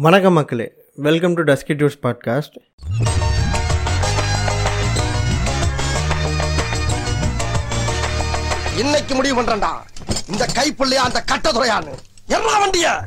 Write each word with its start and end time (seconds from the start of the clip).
வணக்கம் 0.00 0.32
மக்களே. 0.32 0.72
Welcome 0.96 1.34
to 1.34 1.42
dusky 1.42 1.72
dues 1.72 1.96
podcast 2.02 2.56
இன்னைக்கு 8.78 9.14
முடிவு 9.14 9.42
பண்றேன்டா. 9.42 9.72
இந்த 10.28 10.48
கைப்புள்ளையா 10.54 11.02
அந்த 11.08 11.24
கட்டதுறையான்னு 11.32 11.94
எல்லா 12.26 12.58
வண்டிய. 12.58 13.06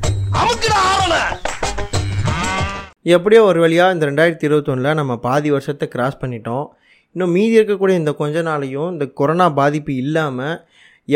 எப்படியோ 3.02 3.44
ஒரு 3.44 3.60
வழியாக 3.60 3.94
இந்த 3.94 4.06
ரெண்டாயிரத்தி 4.06 4.44
இருபத்தொன்னில் 4.44 4.94
நம்ம 4.94 5.18
பாதி 5.18 5.52
வருஷத்தை 5.52 5.88
கிராஸ் 5.88 6.18
பண்ணிட்டோம். 6.18 6.66
இன்னும் 7.12 7.32
மீதி 7.32 7.60
இருக்கக்கூடிய 7.60 7.96
இந்த 7.96 8.14
கொஞ்ச 8.14 8.42
நாளையும் 8.42 8.92
இந்த 8.92 9.06
கொரோனா 9.06 9.50
பாதிப்பு 9.50 9.96
இல்லாமல் 9.96 10.66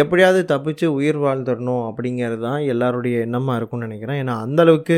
எப்படியாவது 0.01 0.39
தப்பிச்சு 0.51 0.85
உயிர் 0.97 1.19
வாழ்ந்துடணும் 1.23 1.83
அப்படிங்கிறது 1.89 2.37
தான் 2.45 2.61
எல்லாருடைய 2.73 3.15
எண்ணமாக 3.25 3.57
இருக்கும்னு 3.59 3.87
நினைக்கிறேன். 3.87 4.19
ஏன்னா 4.23 4.35
அந்தளவுக்கு 4.45 4.97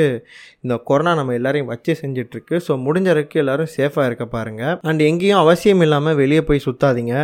இந்த 0.63 0.75
கொரோனா 0.89 1.13
நம்ம 1.20 1.36
எல்லாரையும் 1.39 1.71
வச்சு 1.73 1.93
செஞ்சிட்ருக்கு. 2.02 2.55
ஸோ 2.67 2.73
முடிஞ்ச 2.85 3.09
வரைக்கும் 3.12 3.44
எல்லோரும் 3.44 3.73
சேஃபாக 3.77 4.07
இருக்க 4.09 4.27
பாருங்கள் 4.35 4.76
அண்ட் 4.91 5.04
எங்கேயும் 5.09 5.44
அவசியம் 5.44 5.84
இல்லாமல் 5.88 6.20
வெளியே 6.21 6.44
போய் 6.49 6.66
சுற்றாதீங்க 6.68 7.16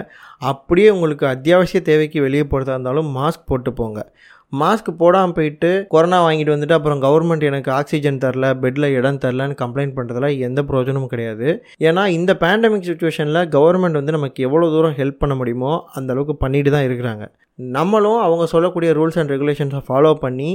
அப்படியே 0.51 0.89
உங்களுக்கு 0.97 1.27
அத்தியாவசிய 1.33 1.81
தேவைக்கு 1.89 2.19
வெளியே 2.27 2.45
போகிறதா 2.53 2.75
இருந்தாலும் 2.77 3.11
மாஸ்க் 3.17 3.49
போட்டு 3.51 3.73
போங்க. 3.81 3.99
மாஸ்க் 4.61 4.89
போடாமல் 5.01 5.35
போயிட்டு 5.37 5.69
கொரோனா 5.93 6.17
வாங்கிட்டு 6.25 6.53
வந்துட்டு 6.53 6.75
அப்புறம் 6.77 6.99
கவர்மெண்ட் 7.05 7.45
எனக்கு 7.49 7.69
ஆக்சிஜன் 7.77 8.19
தரல 8.23 8.47
பெட்டில் 8.63 8.87
இடம் 8.97 9.19
தரலன்னு 9.23 9.55
கம்ப்ளைண்ட் 9.61 9.95
பண்ணுறதுல 9.97 10.27
எந்த 10.47 10.59
பிரயோஜனமும் 10.69 11.11
கிடையாது. 11.13 11.47
ஏன்னா 11.87 12.03
இந்த 12.17 12.31
பேண்டமிக் 12.43 12.87
சுச்சுவேஷனில் 12.89 13.41
கவர்மெண்ட் 13.55 13.99
வந்து 13.99 14.15
நமக்கு 14.17 14.45
எவ்வளோ 14.47 14.69
தூரம் 14.75 14.95
ஹெல்ப் 14.99 15.19
பண்ண 15.23 15.35
முடியுமோ 15.41 15.71
அந்த 15.97 16.13
அளவுக்கு 16.15 16.35
பண்ணிட்டு 16.43 16.73
தான் 16.75 16.85
இருக்கிறாங்க. 16.89 17.25
நம்மளும் 17.77 18.21
அவங்க 18.27 18.45
சொல்லக்கூடிய 18.53 18.91
ரூல்ஸ் 18.99 19.19
அண்ட் 19.21 19.33
ரெகுலேஷன்ஸை 19.35 19.81
ஃபாலோ 19.89 20.13
பண்ணி 20.25 20.51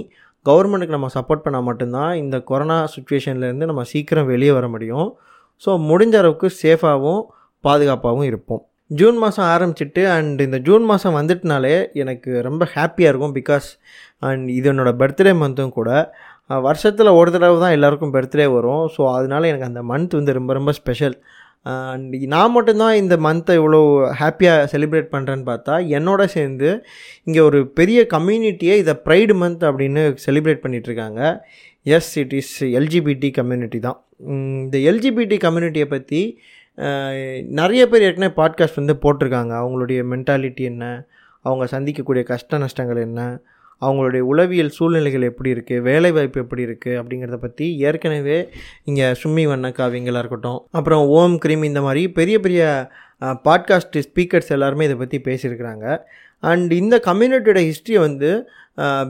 கவர்மெண்ட்டுக்கு 0.47 0.97
நம்ம 0.97 1.11
சப்போர்ட் 1.19 1.45
பண்ணால் 1.47 1.67
மட்டும்தான் 1.71 2.13
இந்த 2.23 2.37
கொரோனா 2.51 2.79
சுச்சுவேஷன்லேருந்து 2.95 3.71
நம்ம 3.73 3.85
சீக்கிரம் 3.93 4.31
வெளியே 4.33 4.55
வர 4.59 4.69
முடியும். 4.75 5.09
ஸோ 5.65 5.71
முடிஞ்ச 5.91 6.17
அளவுக்கு 6.23 6.49
சேஃபாகவும் 6.63 7.23
பாதுகாப்பாகவும் 7.65 8.29
இருப்போம். 8.31 8.63
ஜூன் 8.91 9.17
மாதம் 9.23 9.49
ஆரம்பிச்சிட்டு 9.55 10.03
அண்ட் 10.15 10.41
இந்த 10.47 10.59
ஜூன் 10.67 10.85
மாதம் 10.91 11.17
வந்துட்டுனாலே 11.19 11.75
எனக்கு 12.03 12.31
ரொம்ப 12.49 12.63
ஹாப்பியாக 12.75 13.11
இருக்கும் 13.13 13.35
பிகாஸ் 13.39 13.67
அண்ட் 14.29 14.47
இது 14.59 14.69
என்னோடய 14.73 14.99
பர்த்டே 15.03 15.33
மந்த்தும் 15.43 15.75
கூட. 15.79 15.91
வருஷத்தில் 16.67 17.17
ஒரு 17.21 17.31
தடவை 17.35 17.57
தான் 17.65 17.75
எல்லாருக்கும் 17.77 18.15
பர்த்டே 18.15 18.47
வரும். 18.57 18.85
ஸோ 18.95 19.01
அதனால் 19.17 19.49
எனக்கு 19.51 19.69
அந்த 19.71 19.83
மந்த் 19.93 20.17
வந்து 20.19 20.37
ரொம்ப 20.39 20.53
ரொம்ப 20.59 20.73
ஸ்பெஷல் 20.81 21.17
அண்ட் 21.67 22.15
நான் 22.35 22.55
மட்டும்தான் 22.57 22.99
இந்த 23.03 23.15
மந்த்தை 23.27 23.55
இவ்வளோ 23.61 23.81
ஹாப்பியாக 24.21 24.67
செலிப்ரேட் 24.73 25.11
பண்ணுறேன்னு 25.15 25.47
பார்த்தா 25.51 25.75
என்னோட 25.99 26.23
சேர்ந்து 26.37 26.69
இங்கே 27.29 27.41
ஒரு 27.49 27.61
பெரிய 27.79 28.01
கம்யூனிட்டியே 28.15 28.75
இதை 28.83 28.95
ப்ரைடு 29.07 29.35
மந்த் 29.43 29.65
அப்படின்னு 29.71 30.03
செலிப்ரேட் 30.27 30.63
பண்ணிகிட்ருக்காங்க 30.65 31.21
yes 31.97 32.13
it 32.23 32.35
is 32.41 32.55
LGBT 32.79 33.31
community 33.41 33.79
தான். 33.89 33.99
இந்த 34.65 34.77
எல்ஜிபிடி 34.91 35.37
கம்யூனிட்டியை 35.47 35.89
பற்றி 35.97 36.23
நிறைய 37.59 37.83
பேர் 37.89 38.03
ஏற்கனவே 38.03 38.35
பாட்காஸ்ட் 38.41 38.81
வந்து 38.81 38.97
போட்டிருக்காங்க. 39.05 39.53
அவங்களுடைய 39.61 40.01
மென்டாலிட்டி 40.13 40.65
என்ன? 40.73 40.85
அவங்க 41.45 41.65
சந்திக்கக்கூடிய 41.75 42.23
கஷ்ட 42.23 42.59
நஷ்டங்கள் 42.59 43.01
என்ன? 43.07 43.21
அவங்களுடைய 43.81 44.23
உளவியல் 44.31 44.69
சூழ்நிலைகள் 44.69 45.23
எப்படி 45.23 45.51
இருக்குது 45.53 45.85
வேலைவாய்ப்பு 45.89 46.41
எப்படி 46.41 46.63
இருக்குது 46.67 46.99
அப்படிங்கிறத 47.01 47.37
பற்றி 47.37 47.67
ஏற்கனவே 47.79 48.39
இங்கே 48.85 49.09
சும்மி 49.23 49.45
வண்ண 49.47 49.69
காவியங்களாக 49.69 50.23
இருக்கட்டும் 50.25 50.61
அப்புறம் 50.71 51.05
ஓம் 51.19 51.37
கிரீம் 51.39 51.63
இந்த 51.63 51.81
மாதிரி 51.81 52.03
பெரிய 52.11 52.39
பெரிய 52.41 52.63
பாட்காஸ்ட் 53.49 53.99
ஸ்பீக்கர்ஸ் 54.09 54.55
எல்லாருமே 54.57 54.85
இதை 54.85 54.97
பற்றி 54.97 55.21
பேசியிருக்கிறாங்க. 55.25 55.87
அண்ட் 56.43 56.73
இந்த 56.73 56.97
கம்யூனிட்டியோட 57.07 57.61
ஹிஸ்ட்ரியை 57.69 58.01
வந்து 58.01 58.31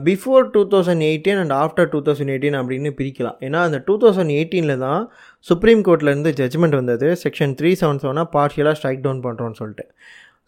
before 0.07 0.45
two 0.53 0.61
thousand 0.73 1.03
eighteen 1.09 1.39
and 1.41 1.53
after 1.63 1.89
two 1.93 1.99
thousand 2.05 2.31
eighteen 2.33 2.57
அப்படின்னு 2.59 2.91
பிரிக்கலாம். 2.99 3.37
ஏன்னா 3.47 3.59
அந்த 3.67 3.79
டூ 3.87 3.95
தௌசண்ட் 4.03 4.33
எயிட்டீனில் 4.37 4.81
தான் 4.85 5.01
சுப்ரீம் 5.49 5.83
கோர்ட்லேருந்து 5.87 6.31
ஜட்ஜ்மெண்ட் 6.39 6.77
வந்தது. 6.79 7.09
செக்ஷன் 7.25 7.53
த்ரீ 7.59 7.71
செவன் 7.81 8.01
செவனாக 8.03 8.27
பார்ஷியலாக 8.37 8.77
ஸ்ட்ரைக் 8.79 9.05
டவுன் 9.05 9.21
பண்ணுறோன்னு 9.27 9.59
சொல்லிட்டு. 9.61 9.85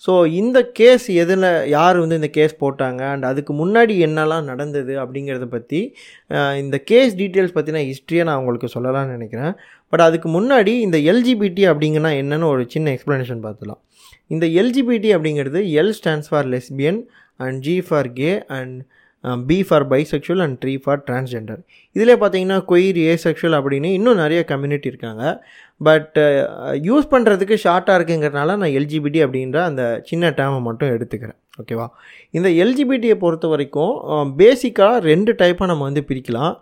ஸோ 0.06 0.14
இந்த 0.40 0.60
கேஸ் 0.78 1.04
எதில் 1.24 1.48
யார் 1.74 1.98
வந்து 2.04 2.18
இந்த 2.20 2.30
கேஸ் 2.38 2.54
போட்டாங்க? 2.62 3.02
அண்ட் 3.16 3.26
அதுக்கு 3.30 3.54
முன்னாடி 3.60 3.96
என்னெல்லாம் 4.06 4.48
நடந்தது 4.52 4.94
அப்படிங்கிறத 5.02 5.48
பற்றி 5.56 5.82
இந்த 6.62 6.78
கேஸ் 6.92 7.12
டீட்டெயில்ஸ் 7.20 7.56
பற்றின 7.58 7.84
ஹிஸ்ட்ரியை 7.90 8.24
நான் 8.30 8.40
உங்களுக்கு 8.42 8.70
சொல்லலாம்னு 8.76 9.16
நினைக்கிறேன். 9.18 9.54
பட் 9.92 10.04
அதுக்கு 10.08 10.30
முன்னாடி 10.38 10.74
இந்த 10.86 11.00
எல்ஜிபிடி 11.12 11.66
அப்படிங்கன்னா 11.72 12.14
என்னென்னு 12.22 12.50
ஒரு 12.54 12.66
சின்ன 12.76 12.90
எக்ஸ்ப்ளனேஷன் 12.96 13.44
பார்த்துலாம் 13.46 13.82
இந்த 14.36 14.48
எல்ஜிபிடி 14.62 15.12
அப்படிங்கிறது 15.18 15.62
L 15.82 15.96
stands 16.00 16.32
for 16.32 16.50
lesbian 16.56 17.00
and 17.46 17.60
G 17.68 17.78
for 17.90 18.10
gay 18.20 18.32
and 18.58 18.76
B 19.50 19.58
for 19.68 19.86
bisexual 19.94 20.42
and 20.46 20.58
T 20.62 20.74
for 20.84 21.02
transgender 21.08 21.62
இதில் 21.96 22.14
பார்த்தீங்கன்னா 22.22 22.58
கொயிர் 22.72 23.00
ஏ 23.08 23.14
செக்ஷுவல் 23.26 23.58
அப்படின்னு 23.60 23.90
இன்னும் 23.98 24.22
நிறைய 24.24 24.42
கம்யூனிட்டி 24.52 24.88
இருக்காங்க. 24.92 25.24
பட் 25.82 26.18
யூஸ் 26.90 27.12
பண்ணுறதுக்கு 27.14 27.56
ஷார்ட்டாக 27.66 27.98
இருக்குங்கிறனால 28.00 28.56
நான் 28.62 28.76
எல்ஜிபிடி 28.80 29.22
அப்படின்ற 29.26 29.60
அந்த 29.70 29.84
சின்ன 30.10 30.34
டேமை 30.40 30.60
மட்டும் 30.68 30.94
எடுத்துக்கிறேன். 30.96 31.40
ஓகேவா 31.62 31.88
இந்த 32.38 32.50
எல்ஜிபிடியை 32.64 33.18
பொறுத்த 33.24 33.48
வரைக்கும் 33.54 33.96
பேசிக்காக 34.42 35.00
ரெண்டு 35.12 35.34
டைப்பாக 35.42 35.70
நம்ம 35.72 35.86
வந்து 35.90 36.04
பிரிக்கலாம். 36.12 36.56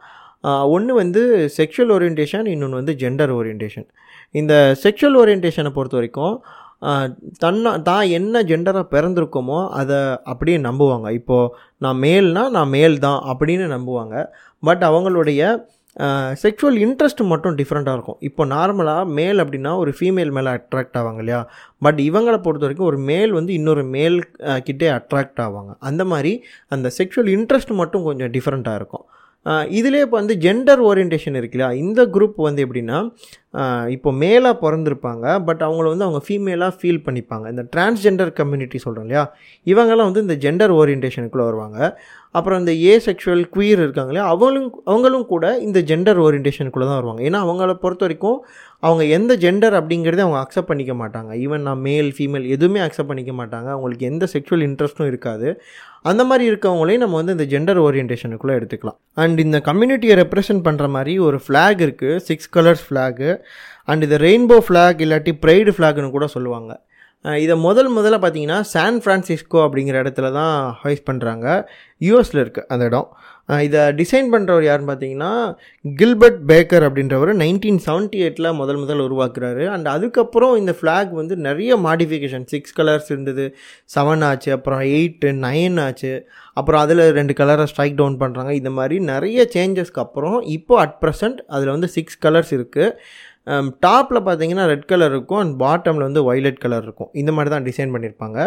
ஒன்று 0.76 0.92
வந்து 1.02 1.22
செக்ஷுவல் 1.58 1.92
ஓரியன்டேஷன் 1.96 2.46
இன்னொன்று 2.54 2.80
வந்து 2.82 2.94
ஜெண்டர் 3.02 3.32
ஓரியன்டேஷன் 3.38 3.88
இந்த 4.40 4.54
செக்ஷுவல் 4.84 5.18
ஓரியன்டேஷனை 5.22 5.72
பொறுத்த 5.78 5.98
வரைக்கும் 6.00 6.36
தன்னை 7.44 7.72
தான் 7.90 8.06
என்ன 8.18 8.42
ஜெண்டராக 8.52 8.86
பிறந்திருக்கோமோ 8.94 9.58
அதை 9.80 9.98
அப்படியே 10.32 10.58
நம்புவாங்க. 10.68 11.10
இப்போது 11.20 11.52
நான் 11.86 12.00
மேல்னால் 12.06 12.56
நான் 12.58 12.74
மேல் 12.78 12.96
தான் 13.08 13.20
அப்படின்னு 13.34 13.68
நம்புவாங்க. 13.76 14.16
பட் 14.70 14.86
அவங்களுடைய 14.92 15.42
செக்ஷுவல் 16.42 16.78
இன்ட்ரெஸ்ட் 16.86 17.22
மட்டும் 17.30 17.56
டிஃப்ரெண்ட்டாக 17.60 17.98
இருக்கும். 17.98 18.20
இப்போ 18.28 18.44
நார்மலாக 18.54 19.04
மேல் 19.18 19.42
அப்படின்னா 19.44 19.72
ஒரு 19.84 19.92
ஃபீமேல் 19.98 20.32
மேலே 20.38 20.50
அட்ராக்ட் 20.58 20.98
ஆவாங்க 21.00 21.22
இல்லையா? 21.24 21.40
பட் 21.86 22.00
இவங்களை 22.08 22.38
பொறுத்த 22.46 22.66
வரைக்கும் 22.66 22.90
ஒரு 22.92 23.00
மேல் 23.10 23.32
வந்து 23.38 23.52
இன்னொரு 23.60 23.84
மேல் 23.96 24.18
கிட்டே 24.68 24.90
அட்ராக்ட் 24.98 25.42
ஆவாங்க. 25.46 25.72
அந்த 25.90 26.06
மாதிரி 26.12 26.34
அந்த 26.76 26.90
செக்ஷுவல் 27.00 27.32
இன்ட்ரெஸ்ட் 27.38 27.74
மட்டும் 27.82 28.06
கொஞ்சம் 28.10 28.32
டிஃப்ரெண்ட்டாக 28.38 28.82
இருக்கும். 28.82 29.06
இதிலே 29.80 30.00
இப்போ 30.06 30.18
வந்து 30.22 30.36
ஜெண்டர் 30.46 30.82
ஓரியன்டேஷன் 30.88 31.38
இருக்கு 31.40 31.56
இல்லையா? 31.58 31.70
இந்த 31.84 32.02
குரூப் 32.16 32.40
வந்து 32.48 32.64
எப்படின்னா 32.66 32.98
இப்போ 33.88 34.12
மேலாக 34.12 34.56
பிறந்திருப்பாங்க 34.64 35.44
பட் 35.46 35.62
அவங்கள 35.68 35.84
வந்து 35.84 36.06
அவங்க 36.08 36.22
ஃபீமேலாக 36.28 36.74
ஃபீல் 36.80 37.04
பண்ணிப்பாங்க. 37.06 37.50
இந்த 37.50 37.66
டிரான்ஸ்ஜெண்டர் 37.76 38.32
கம்யூனிட்டி 38.40 38.78
சொல்கிறோம் 38.78 39.06
இல்லையா? 39.08 39.34
இவங்கெல்லாம் 39.66 40.10
வந்து 40.12 40.22
இந்த 40.22 40.36
ஜெண்டர் 40.46 40.74
ஓரியன்டேஷனுக்குள்ளே 40.80 41.46
வருவாங்க. 41.50 41.98
அப்புறம் 42.32 42.60
இந்த 42.60 42.72
ஏ 42.72 42.98
செக்ஷுவல் 43.06 43.44
குயர் 43.56 43.82
இருக்காங்க 43.86 44.12
இல்லையா? 44.12 44.30
அவங்களும் 44.30 44.82
அவங்களும் 44.86 45.26
கூட 45.26 45.58
இந்த 45.58 45.80
ஜெண்டர் 45.80 46.20
ஓரியன்டேஷனுக்குள்ளே 46.26 46.88
தான் 46.90 47.00
வருவாங்க. 47.00 47.24
ஏன்னா 47.24 47.40
அவங்கள 47.46 47.74
பொறுத்த 47.74 48.06
வரைக்கும் 48.06 48.46
அவங்க 48.80 49.04
எந்த 49.06 49.36
ஜெண்டர் 49.36 49.74
அப்படிங்கிறதே 49.80 50.18
அவங்க 50.18 50.42
அக்செப்ட் 50.44 50.68
பண்ணிக்க 50.68 50.94
மாட்டாங்க. 50.94 51.32
ஈவன் 51.36 51.60
நான் 51.62 51.80
மேல் 51.80 52.14
ஃபீமேல் 52.18 52.46
எதுவுமே 52.48 52.80
அக்செப்ட் 52.80 53.08
பண்ணிக்க 53.08 53.32
மாட்டாங்க. 53.32 53.68
அவங்களுக்கு 53.68 54.06
எந்த 54.06 54.28
செக்ஷுவல் 54.34 54.66
இன்ட்ரெஸ்ட்டும் 54.68 55.06
இருக்காது. 55.06 55.62
அந்த 56.02 56.24
மாதிரி 56.24 56.52
இருக்கவங்களையும் 56.52 56.98
நம்ம 56.98 57.16
வந்து 57.16 57.32
இந்த 57.32 57.46
ஜெண்டர் 57.56 57.78
ஓரியன்டேஷனுக்குள்ளே 57.78 58.54
எடுத்துக்கலாம். 58.60 58.98
அண்ட் 59.14 59.40
இந்த 59.40 59.62
கம்யூனிட்டியை 59.66 60.16
ரெப்ரசன்ட் 60.24 60.66
பண்ணுற 60.68 60.90
மாதிரி 60.90 61.20
ஒரு 61.20 61.42
ஃப்ளாக் 61.48 61.82
இருக்குது 61.88 62.18
சிக்ஸ் 62.18 62.50
கலர்ஸ் 62.58 62.86
ஃப்ளாகு 62.90 63.39
அண்ட் 63.92 64.06
இது 64.08 64.18
ரெயின்போ 64.28 64.60
ஃப்ளாக் 64.68 65.02
இல்லாட்டி 65.08 65.34
ப்ரைடு 65.46 65.74
ஃப்ளாக்னு 65.78 66.16
கூட 66.18 66.28
சொல்லுவாங்க. 66.36 66.72
இதை 67.46 67.56
முதல் 67.66 67.90
முதல்ல 67.96 68.18
பார்த்தீங்கன்னா 68.24 68.58
சான் 68.74 69.00
ஃப்ரான்சிஸ்கோ 69.04 69.60
அப்படிங்கிற 69.64 69.96
இடத்துல 70.04 70.28
தான் 70.38 70.54
ஹைஸ் 70.84 71.02
பண்ணுறாங்க 71.10 71.48
யூஎஸில் 72.08 72.42
இருக்குது 72.44 72.68
அந்த 72.74 72.84
இடம். 72.90 73.10
இதை 73.66 73.82
டிசைன் 74.00 74.28
பண்ணுறவர் 74.34 74.66
யாருன்னு 74.68 74.90
பார்த்தீங்கன்னா 74.90 75.32
கில்பர்ட் 76.00 76.40
பேக்கர் 76.50 76.86
அப்படின்றவர் 76.88 77.32
நைன்டீன் 77.42 77.80
செவன்ட்டி 77.88 78.18
எயிட்டில் 78.26 78.50
முதல் 78.60 78.80
முதல் 78.84 79.04
உருவாக்குறாரு. 79.06 79.64
அண்ட் 79.76 79.88
அதுக்கப்புறம் 79.96 80.54
இந்த 80.62 80.74
ஃப்ளாக் 80.80 81.12
வந்து 81.22 81.36
நிறைய 81.48 81.78
மாடிஃபிகேஷன் 81.88 82.46
சிக்ஸ் 82.54 82.76
கலர்ஸ் 82.80 83.10
இருந்தது. 83.14 83.46
செவன் 83.96 84.26
ஆச்சு 84.30 84.52
அப்புறம் 84.58 84.84
எயிட்டு 84.98 85.32
நைன் 85.46 85.80
ஆச்சு. 85.88 86.14
அப்புறம் 86.60 86.82
அதில் 86.86 87.04
ரெண்டு 87.20 87.36
கலரை 87.40 87.66
ஸ்ட்ரைக் 87.72 88.00
டவுன் 88.02 88.20
பண்ணுறாங்க 88.24 88.54
இந்த 88.60 88.72
மாதிரி 88.78 88.98
நிறைய 89.14 89.48
சேஞ்சஸ்க்கு 89.56 90.04
அப்புறம் 90.06 90.38
இப்போ 90.58 90.78
அட் 90.86 90.98
ப்ரெசண்ட் 91.04 91.42
அதில் 91.56 91.76
வந்து 91.76 91.90
சிக்ஸ் 91.98 92.22
கலர்ஸ் 92.28 92.54
இருக்குது 92.58 92.96
Um, 93.54 93.68
டாப்பில் 93.86 94.26
பார்த்தீங்கன்னா 94.26 94.64
ரெட் 94.72 94.88
கலர் 94.92 95.12
இருக்கும் 95.14 95.42
அண்ட் 95.44 95.54
பாட்டமில் 95.64 96.06
வந்து 96.08 96.22
ஒய்லட் 96.30 96.62
கலர் 96.64 96.84
இருக்கும். 96.88 97.10
இந்த 97.22 97.32
மாதிரி 97.36 97.50
தான் 97.54 97.66
டிசைன் 97.68 97.94
பண்ணியிருப்பாங்க 97.96 98.40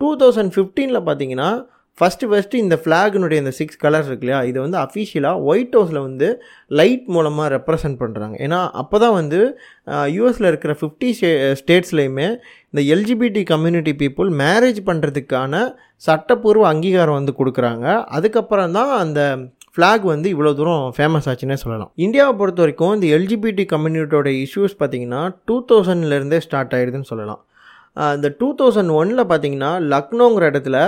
டூ 0.00 0.08
uh, 0.10 0.14
தௌசண்ட் 0.22 0.52
ஃபிஃப்டீனில் 0.54 1.06
பார்த்தீங்கன்னா 1.08 1.48
ஃபஸ்ட்டு 1.98 2.28
ஃபஸ்ட்டு 2.30 2.60
இந்த 2.62 2.76
ஃப்ளாகினுடைய 2.82 3.42
இந்த 3.42 3.52
சிக்ஸ் 3.58 3.78
கலர்ஸ் 3.84 4.08
இருக்கு 4.08 4.24
இல்லையா? 4.26 4.40
இதை 4.50 4.58
வந்து 4.64 4.78
அஃபிஷியலாக 4.82 5.44
ஒயிட் 5.50 5.76
ஹவுஸில் 5.78 6.00
வந்து 6.06 6.28
லைட் 6.70 7.06
மூலமாக 7.14 7.46
ரெப்ரசன்ட் 7.56 7.98
பண்ணுறாங்க 8.02 8.36
ஏன்னா 8.46 8.60
அப்போ 8.82 8.98
தான் 9.04 9.16
வந்து 9.20 9.40
uh, 9.92 10.06
யூஎஸில் 10.16 10.50
இருக்கிற 10.52 10.74
ஃபிஃப்டி 10.80 11.10
ஸ்டே 11.18 11.30
ஸ்டேட்ஸ்லேயுமே 11.60 12.28
இந்த 12.72 12.82
எல்ஜிபிடி 12.94 13.44
கம்யூனிட்டி 13.52 13.94
பீப்புள் 14.02 14.30
மேரேஜ் 14.42 14.80
பண்ணுறதுக்கான 14.90 15.62
சட்டப்பூர்வ 16.08 16.66
அங்கீகாரம் 16.72 17.18
வந்து 17.20 17.34
கொடுக்குறாங்க. 17.40 17.86
அதுக்கப்புறம் 18.18 18.74
தான் 18.78 18.92
அந்த 19.04 19.20
ஃப்ளாக் 19.76 20.04
வந்து 20.12 20.28
இவ்வளோ 20.34 20.52
தூரம் 20.58 20.84
ஃபேமஸ் 20.96 21.26
ஆச்சுன்னே 21.30 21.56
சொல்லலாம். 21.62 21.90
இந்தியாவை 22.04 22.32
பொறுத்த 22.40 22.60
வரைக்கும் 22.64 22.92
இந்த 22.96 23.06
எல்ஜிபிடி 23.16 23.64
கம்யூனிட்டியோட 23.72 24.30
இஷ்யூஸ் 24.44 24.74
பார்த்திங்கன்னா 24.80 25.22
டூ 25.48 25.56
தௌசண்ட்லேருந்தே 25.70 26.38
ஸ்டார்ட் 26.46 26.74
ஆகிடுதுன்னு 26.76 27.08
சொல்லலாம். 27.10 27.40
இந்த 28.16 28.28
டூ 28.40 28.48
தௌசண்ட் 28.60 28.92
ஒனில் 29.00 29.22
பார்த்தீங்கன்னா 29.30 29.72
லக்னோங்கிற 29.92 30.46
இடத்துல 30.52 30.78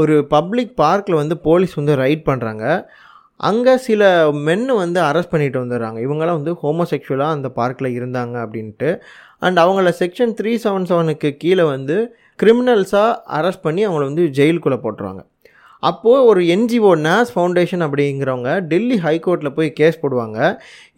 ஒரு 0.00 0.14
பப்ளிக் 0.34 0.72
பார்க்கில் 0.82 1.20
வந்து 1.20 1.36
போலீஸ் 1.48 1.74
வந்து 1.80 1.94
ரைட் 2.02 2.24
பண்ணுறாங்க 2.30 2.64
அங்கே 3.48 3.74
சில 3.86 4.02
மென்னு 4.46 4.72
வந்து 4.84 5.00
அரெஸ்ட் 5.08 5.32
பண்ணிட்டு 5.32 5.58
வந்துடுறாங்க. 5.62 5.98
இவங்களாம் 6.06 6.38
வந்து 6.40 6.54
ஹோமோசெக்சுவலாக 6.62 7.36
அந்த 7.36 7.48
பார்க்கில் 7.58 7.96
இருந்தாங்க 7.98 8.36
அப்படின்ட்டு. 8.44 8.90
அண்ட் 9.46 9.58
அவங்கள 9.64 9.90
செக்ஷன் 10.02 10.32
த்ரீ 10.38 10.52
செவன் 10.64 10.88
செவனுக்கு 10.90 11.30
கீழே 11.42 11.66
வந்து 11.74 11.96
கிரிமினல்ஸாக 12.42 13.10
அரெஸ்ட் 13.38 13.64
பண்ணி 13.66 13.84
அவங்கள 13.86 14.04
வந்து 14.10 14.24
ஜெயிலுக்குள்ளே 14.38 14.78
போட்டுருவாங்க. 14.84 15.22
அப்போது 15.82 16.24
ஒரு 16.30 16.40
என்ஜிஓ 16.54 16.92
நாஸ் 17.06 17.30
ஃபவுண்டேஷன் 17.34 17.84
அப்படிங்கிறவங்க 17.86 18.52
டெல்லி 18.70 18.96
ஹைகோர்ட்டில் 19.06 19.56
போய் 19.58 19.70
கேஸ் 19.80 20.00
போடுவாங்க. 20.02 20.38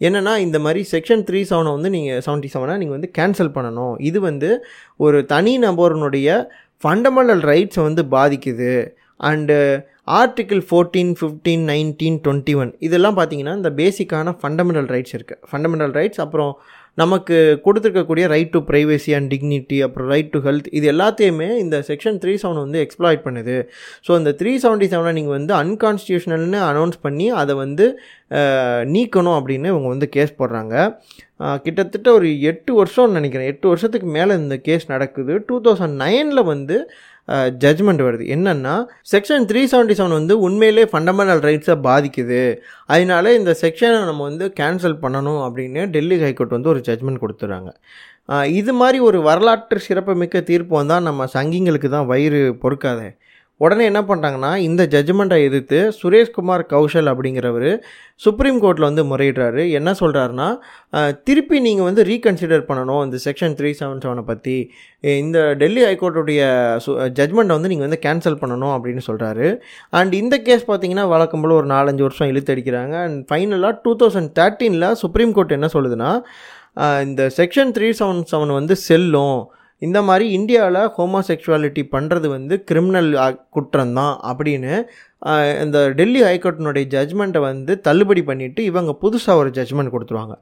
என்னென்னா 0.07 0.33
இந்த 0.45 0.59
மாதிரி 0.65 0.81
செக்ஷன் 0.93 1.23
த்ரீ 1.27 1.41
செவனை 1.51 1.71
வந்து 1.77 1.91
நீங்கள் 1.97 2.21
செவன்ட்டி 2.27 2.51
செவனை 2.55 2.75
நீங்கள் 2.81 2.97
வந்து 2.97 3.11
கேன்சல் 3.19 3.53
பண்ணணும். 3.57 3.95
இது 4.09 4.21
வந்து 4.29 4.49
ஒரு 5.05 5.19
தனி 5.33 5.53
நபருனுடைய 5.67 6.29
ஃபண்டமெண்டல் 6.83 7.43
ரைட்ஸை 7.51 7.83
வந்து 7.89 8.05
பாதிக்குது. 8.17 8.73
And 9.29 9.57
article 10.19 10.61
fourteen 10.67 11.11
fifteen 11.19 11.65
nineteen 11.71 12.17
twenty 12.25 12.53
one 12.61 12.71
இதெல்லாம் 12.87 13.17
பார்த்தீங்கன்னா 13.17 13.53
இந்த 13.59 13.71
பேசிக்கான 13.81 14.33
ஃபண்டமெண்டல் 14.41 14.89
ரைட்ஸ் 14.93 15.15
இருக்குது 15.17 15.41
ஃபண்டமெண்டல் 15.49 15.93
ரைட்ஸ் 15.99 16.21
அப்புறம் 16.23 16.53
நமக்கு 16.97 17.35
கொடுத்துருக்கக்கூடிய 17.65 18.25
right 18.33 18.51
to 18.53 18.59
privacy 18.69 19.11
and 19.17 19.29
dignity 19.33 19.77
அப்புறம் 19.85 20.09
ரைட் 20.13 20.31
டு 20.33 20.39
ஹெல்த் 20.47 20.67
இது 20.77 20.87
எல்லாத்தையுமே 20.93 21.47
இந்த 21.63 21.77
செக்ஷன் 21.89 22.17
த்ரீ 22.23 22.33
செவன் 22.41 22.61
வந்து 22.63 22.79
எக்ஸ்ப்ளாய்ட் 22.85 23.21
பண்ணுது. 23.27 23.55
ஸோ 24.07 24.17
இந்த 24.19 24.31
த்ரீ 24.39 24.53
செவன்ட்டி 24.63 24.89
செவனை 24.93 25.13
நீங்கள் 25.19 25.37
வந்து 25.37 25.53
அன்கான்ஸ்டியூஷனல்னு 25.61 26.59
அனௌன்ஸ் 26.71 26.99
பண்ணி 27.05 27.27
அதை 27.41 27.55
வந்து 27.63 27.87
நீக்கணும் 28.95 29.37
அப்படின்னு 29.37 29.71
இவங்க 29.73 29.87
வந்து 29.93 30.09
கேஸ் 30.15 30.37
போடுறாங்க. 30.41 30.75
கிட்டத்தட்ட 31.65 32.09
ஒரு 32.17 32.27
எட்டு 32.51 32.71
வருஷம்னு 32.81 33.17
நினைக்கிறேன். 33.19 33.49
எட்டு 33.53 33.67
வருஷத்துக்கு 33.71 34.09
மேலே 34.17 34.33
இந்த 34.41 34.57
கேஸ் 34.67 34.85
நடக்குது. 34.93 35.33
டூ 35.47 35.55
தௌசண்ட் 35.67 35.97
நைனில் 36.03 36.49
வந்து 36.53 36.77
ஜட்ஜ்மெண்ட் 37.63 38.03
வருது. 38.07 38.23
என்னென்னா 38.35 38.75
செக்ஷன் 39.11 39.45
த்ரீ 39.49 39.61
செவன்ட்டி 39.71 39.95
செவன் 39.99 40.17
வந்து 40.19 40.35
உண்மையிலே 40.47 40.83
ஃபண்டமெண்டல் 40.91 41.43
ரைட்ஸை 41.47 41.75
பாதிக்குது. 41.87 42.41
அதனால 42.93 43.33
இந்த 43.39 43.51
செக்ஷனை 43.63 43.99
நம்ம 44.11 44.23
வந்து 44.29 44.47
கேன்சல் 44.61 44.97
பண்ணணும் 45.03 45.41
அப்படின்னு 45.47 45.83
டெல்லி 45.95 46.17
ஹைகோர்ட் 46.23 46.55
வந்து 46.57 46.71
ஒரு 46.73 46.81
ஜட்ஜ்மெண்ட் 46.89 47.23
கொடுத்துட்றாங்க 47.25 47.71
இது 48.59 48.71
மாதிரி 48.79 48.97
ஒரு 49.07 49.19
வரலாற்று 49.27 49.79
சிறப்புமிக்க 49.85 50.41
தீர்ப்பு 50.49 50.73
வந்தால் 50.79 51.07
நம்ம 51.07 51.25
சங்கிங்களுக்கு 51.33 51.89
தான் 51.95 52.09
வயிறு 52.11 52.41
பொறுக்காதே. 52.63 53.09
உடனே 53.63 53.83
என்ன 53.89 54.01
பண்ணுறாங்கன்னா 54.09 54.51
இந்த 54.67 54.83
ஜட்ஜ்மெண்ட்டை 54.93 55.37
எதிர்த்து 55.47 55.79
சுரேஷ்குமார் 55.99 56.63
கௌஷல் 56.73 57.09
அப்படிங்கிறவர் 57.11 57.71
சுப்ரீம் 58.25 58.59
கோர்ட்டில் 58.63 58.87
வந்து 58.87 59.03
முறையிடுறாரு. 59.11 59.63
என்ன 59.79 59.89
சொல்கிறாருன்னா 60.01 60.47
திருப்பி 61.27 61.57
நீங்கள் 61.67 61.87
வந்து 61.89 62.01
ரீகன்சிடர் 62.11 62.65
பண்ணணும். 62.69 63.01
இந்த 63.07 63.17
செக்ஷன் 63.25 63.55
த்ரீ 63.59 63.71
செவன் 63.79 64.01
செவனை 64.05 64.23
பற்றி 64.31 64.57
இந்த 65.23 65.37
டெல்லி 65.61 65.83
ஹைகோர்ட்டுடைய 65.87 66.41
ஜட்மெண்ட்டை 67.19 67.57
வந்து 67.57 67.71
நீங்கள் 67.73 67.87
வந்து 67.87 68.01
கேன்சல் 68.07 68.39
பண்ணணும் 68.43 68.73
அப்படின்னு 68.75 69.03
சொல்கிறாரு 69.09 69.47
அண்ட் 70.01 70.15
இந்த 70.21 70.37
கேஸ் 70.49 70.69
பார்த்தீங்கன்னா 70.71 71.07
வழக்கம் 71.13 71.43
போல் 71.43 71.57
ஒரு 71.59 71.69
நாலஞ்சு 71.75 72.05
வருஷம் 72.07 72.31
இழுத்தடிக்கிறாங்க 72.33 72.95
அண்ட் 73.05 73.19
ஃபைனலாக 73.31 73.73
டூ 73.85 73.93
தௌசண்ட் 74.03 74.31
தேர்ட்டீனில் 74.41 74.89
சுப்ரீம் 75.03 75.35
கோர்ட் 75.37 75.57
என்ன 75.59 75.69
சொல்லுதுன்னா 75.77 76.11
இந்த 77.07 77.23
செக்ஷன் 77.39 77.73
த்ரீ 77.77 77.87
செவன் 77.99 78.21
செவன் 78.31 78.53
வந்து 78.59 78.75
செல்லும். 78.87 79.39
இந்த 79.81 79.99
மாதிரி 80.01 80.25
இந்தியாவில் 80.29 80.91
ஹோமோசெக்சுவாலிட்டி 80.95 81.83
பண்ணுறது 81.91 82.27
வந்து 82.27 82.55
கிரிமினல் 82.63 83.09
குற்றம் 83.49 83.93
தான் 83.93 84.13
அப்படின்னு 84.29 84.73
இந்த 85.63 85.77
டெல்லி 85.99 86.21
ஹைகோர்ட்டினுடைய 86.23 86.85
ஜட்ஜ்மெண்ட்டை 86.95 87.41
வந்து 87.41 87.73
தள்ளுபடி 87.87 88.21
பண்ணிவிட்டு 88.21 88.59
இவங்க 88.59 88.91
புதுசாக 89.03 89.41
ஒரு 89.41 89.49
ஜட்ஜ்மெண்ட் 89.49 89.93
கொடுத்துருவாங்க. 89.95 90.35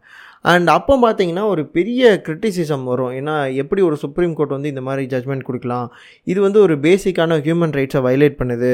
அண்ட் 0.52 0.70
அப்போ 0.70 0.94
பார்த்தீங்கன்னா 1.04 1.42
ஒரு 1.54 1.68
பெரிய 1.68 2.22
கிரிட்டிசிசம் 2.26 2.84
வரும். 2.84 3.14
ஏன்னா 3.20 3.34
எப்படி 3.62 3.82
ஒரு 3.88 3.96
சுப்ரீம் 4.04 4.36
கோர்ட் 4.38 4.54
வந்து 4.56 4.72
இந்த 4.74 4.82
மாதிரி 4.82 5.04
ஜட்ஜ்மெண்ட் 5.14 5.48
கொடுக்கலாம்? 5.48 5.88
இது 6.24 6.40
வந்து 6.42 6.62
ஒரு 6.62 6.76
பேசிக்கான 6.86 7.40
ஹியூமன் 7.48 7.74
ரைட்ஸை 7.78 8.02
வயலேட் 8.06 8.38
பண்ணுது. 8.42 8.72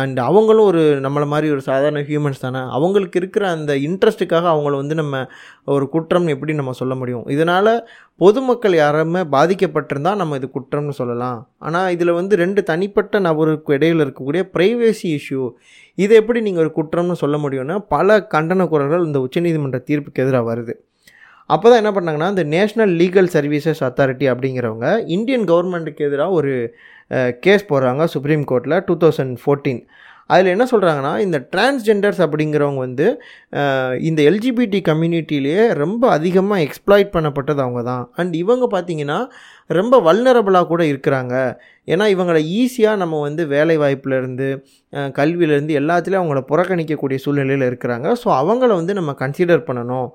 அண்ட் 0.00 0.18
அவங்களும் 0.18 0.68
ஒரு 0.72 0.82
நம்மளை 1.06 1.26
மாதிரி 1.26 1.50
ஒரு 1.54 1.60
சாதாரண 1.60 2.02
ஹியூமன்ஸ் 2.10 2.44
தானே. 2.44 2.62
அவங்களுக்கு 2.78 3.18
இருக்கிற 3.22 3.48
அந்த 3.48 3.74
இன்ட்ரெஸ்ட்டுக்காக 3.76 4.48
அவங்கள 4.54 4.74
வந்து 4.82 4.94
நம்ம 4.94 5.24
ஒரு 5.64 5.88
குற்றம் 5.88 6.26
எப்படி 6.26 6.54
நம்ம 6.54 6.72
சொல்ல 6.72 6.94
முடியும்? 6.94 7.24
இதனால் 7.36 7.72
பொதுமக்கள் 8.16 8.74
யாருமே 8.74 9.20
பாதிக்கப்பட்டிருந்தால் 9.36 10.20
நம்ம 10.20 10.36
இது 10.36 10.50
குற்றம்னு 10.58 10.98
சொல்லலாம். 11.00 11.40
ஆனால் 11.58 11.90
இதில் 11.96 12.18
வந்து 12.20 12.36
ரெண்டு 12.36 12.62
தனிப்பட்ட 12.72 13.18
நபருக்கு 13.28 13.74
இடையில் 13.74 14.04
இருக்கக்கூடிய 14.04 14.44
ப்ரைவேசி 14.56 15.08
இஷ்யூ 15.18 15.45
இதை 15.98 16.14
எப்படி 16.22 16.40
நீங்கள் 16.46 16.64
ஒரு 16.64 16.72
குற்றம்னு 16.78 17.16
சொல்ல 17.22 17.38
முடியும்னா 17.44 17.76
பல 17.94 18.18
கண்டன 18.34 18.66
குரல்கள் 18.72 19.06
இந்த 19.08 19.20
உச்சநீதிமன்ற 19.26 19.80
தீர்ப்புக்கு 19.88 20.24
எதிராக 20.24 20.44
வருது. 20.50 20.74
அப்போ 21.50 21.66
தான் 21.70 21.80
என்ன 21.82 21.92
பண்ணாங்கன்னா 21.96 22.28
இந்த 22.34 22.44
நேஷ்னல் 22.54 22.92
லீகல் 23.00 23.28
சர்வீசஸ் 23.34 23.82
அத்தாரிட்டி 23.88 24.26
அப்படிங்கிறவங்க 24.32 24.86
இந்தியன் 25.16 25.44
கவர்மெண்ட்டுக்கு 25.50 26.06
எதிராக 26.08 26.38
ஒரு 26.38 26.52
கேஸ் 27.44 27.68
போடுறாங்க 27.70 28.04
சுப்ரீம் 28.14 28.44
கோர்ட்டில் 28.50 28.82
டூ 28.88 28.94
தௌசண்ட் 29.04 29.34
ஃபோர்டீன். 29.42 29.80
அதில் 30.32 30.52
என்ன 30.52 30.64
சொல்கிறாங்கன்னா 30.70 31.12
இந்த 31.24 31.38
டிரான்ஸ்ஜெண்டர்ஸ் 31.52 32.20
அப்படிங்கிறவங்க 32.24 32.80
வந்து 32.86 33.06
இந்த 34.08 34.20
எல்ஜிபிடி 34.30 34.80
கம்யூனிட்டிலேயே 34.88 35.64
ரொம்ப 35.82 36.02
அதிகமாக 36.16 36.64
எக்ஸ்ப்ளாய்ட் 36.66 37.12
பண்ணப்பட்டது 37.16 37.60
அவங்க 37.64 37.82
தான் 37.90 38.04
அண்ட் 38.20 38.34
இவங்க 38.42 38.66
பார்த்தீங்கன்னா 38.72 39.18
ரொம்ப 39.70 39.94
வல்னரபுளாக 40.06 40.66
கூட 40.72 40.82
இருக்கிறாங்க. 40.92 41.34
ஏன்னா 41.92 42.04
இவங்களை 42.14 42.40
ஈஸியாக 42.60 43.00
நம்ம 43.02 43.20
வந்து 43.26 43.42
வேலை 43.54 43.76
வாய்ப்புலேருந்து 43.82 44.48
கல்வியிலேருந்து 45.18 45.78
எல்லாத்துலேயும் 45.80 46.22
அவங்கள 46.22 46.42
புறக்கணிக்கக்கூடிய 46.50 47.18
சூழ்நிலையில் 47.24 47.68
இருக்கிறாங்க. 47.70 48.08
ஸோ 48.22 48.28
அவங்கள 48.42 48.70
வந்து 48.80 48.94
நம்ம 49.00 49.14
கன்சிடர் 49.22 49.66
பண்ணணும் 49.68 50.08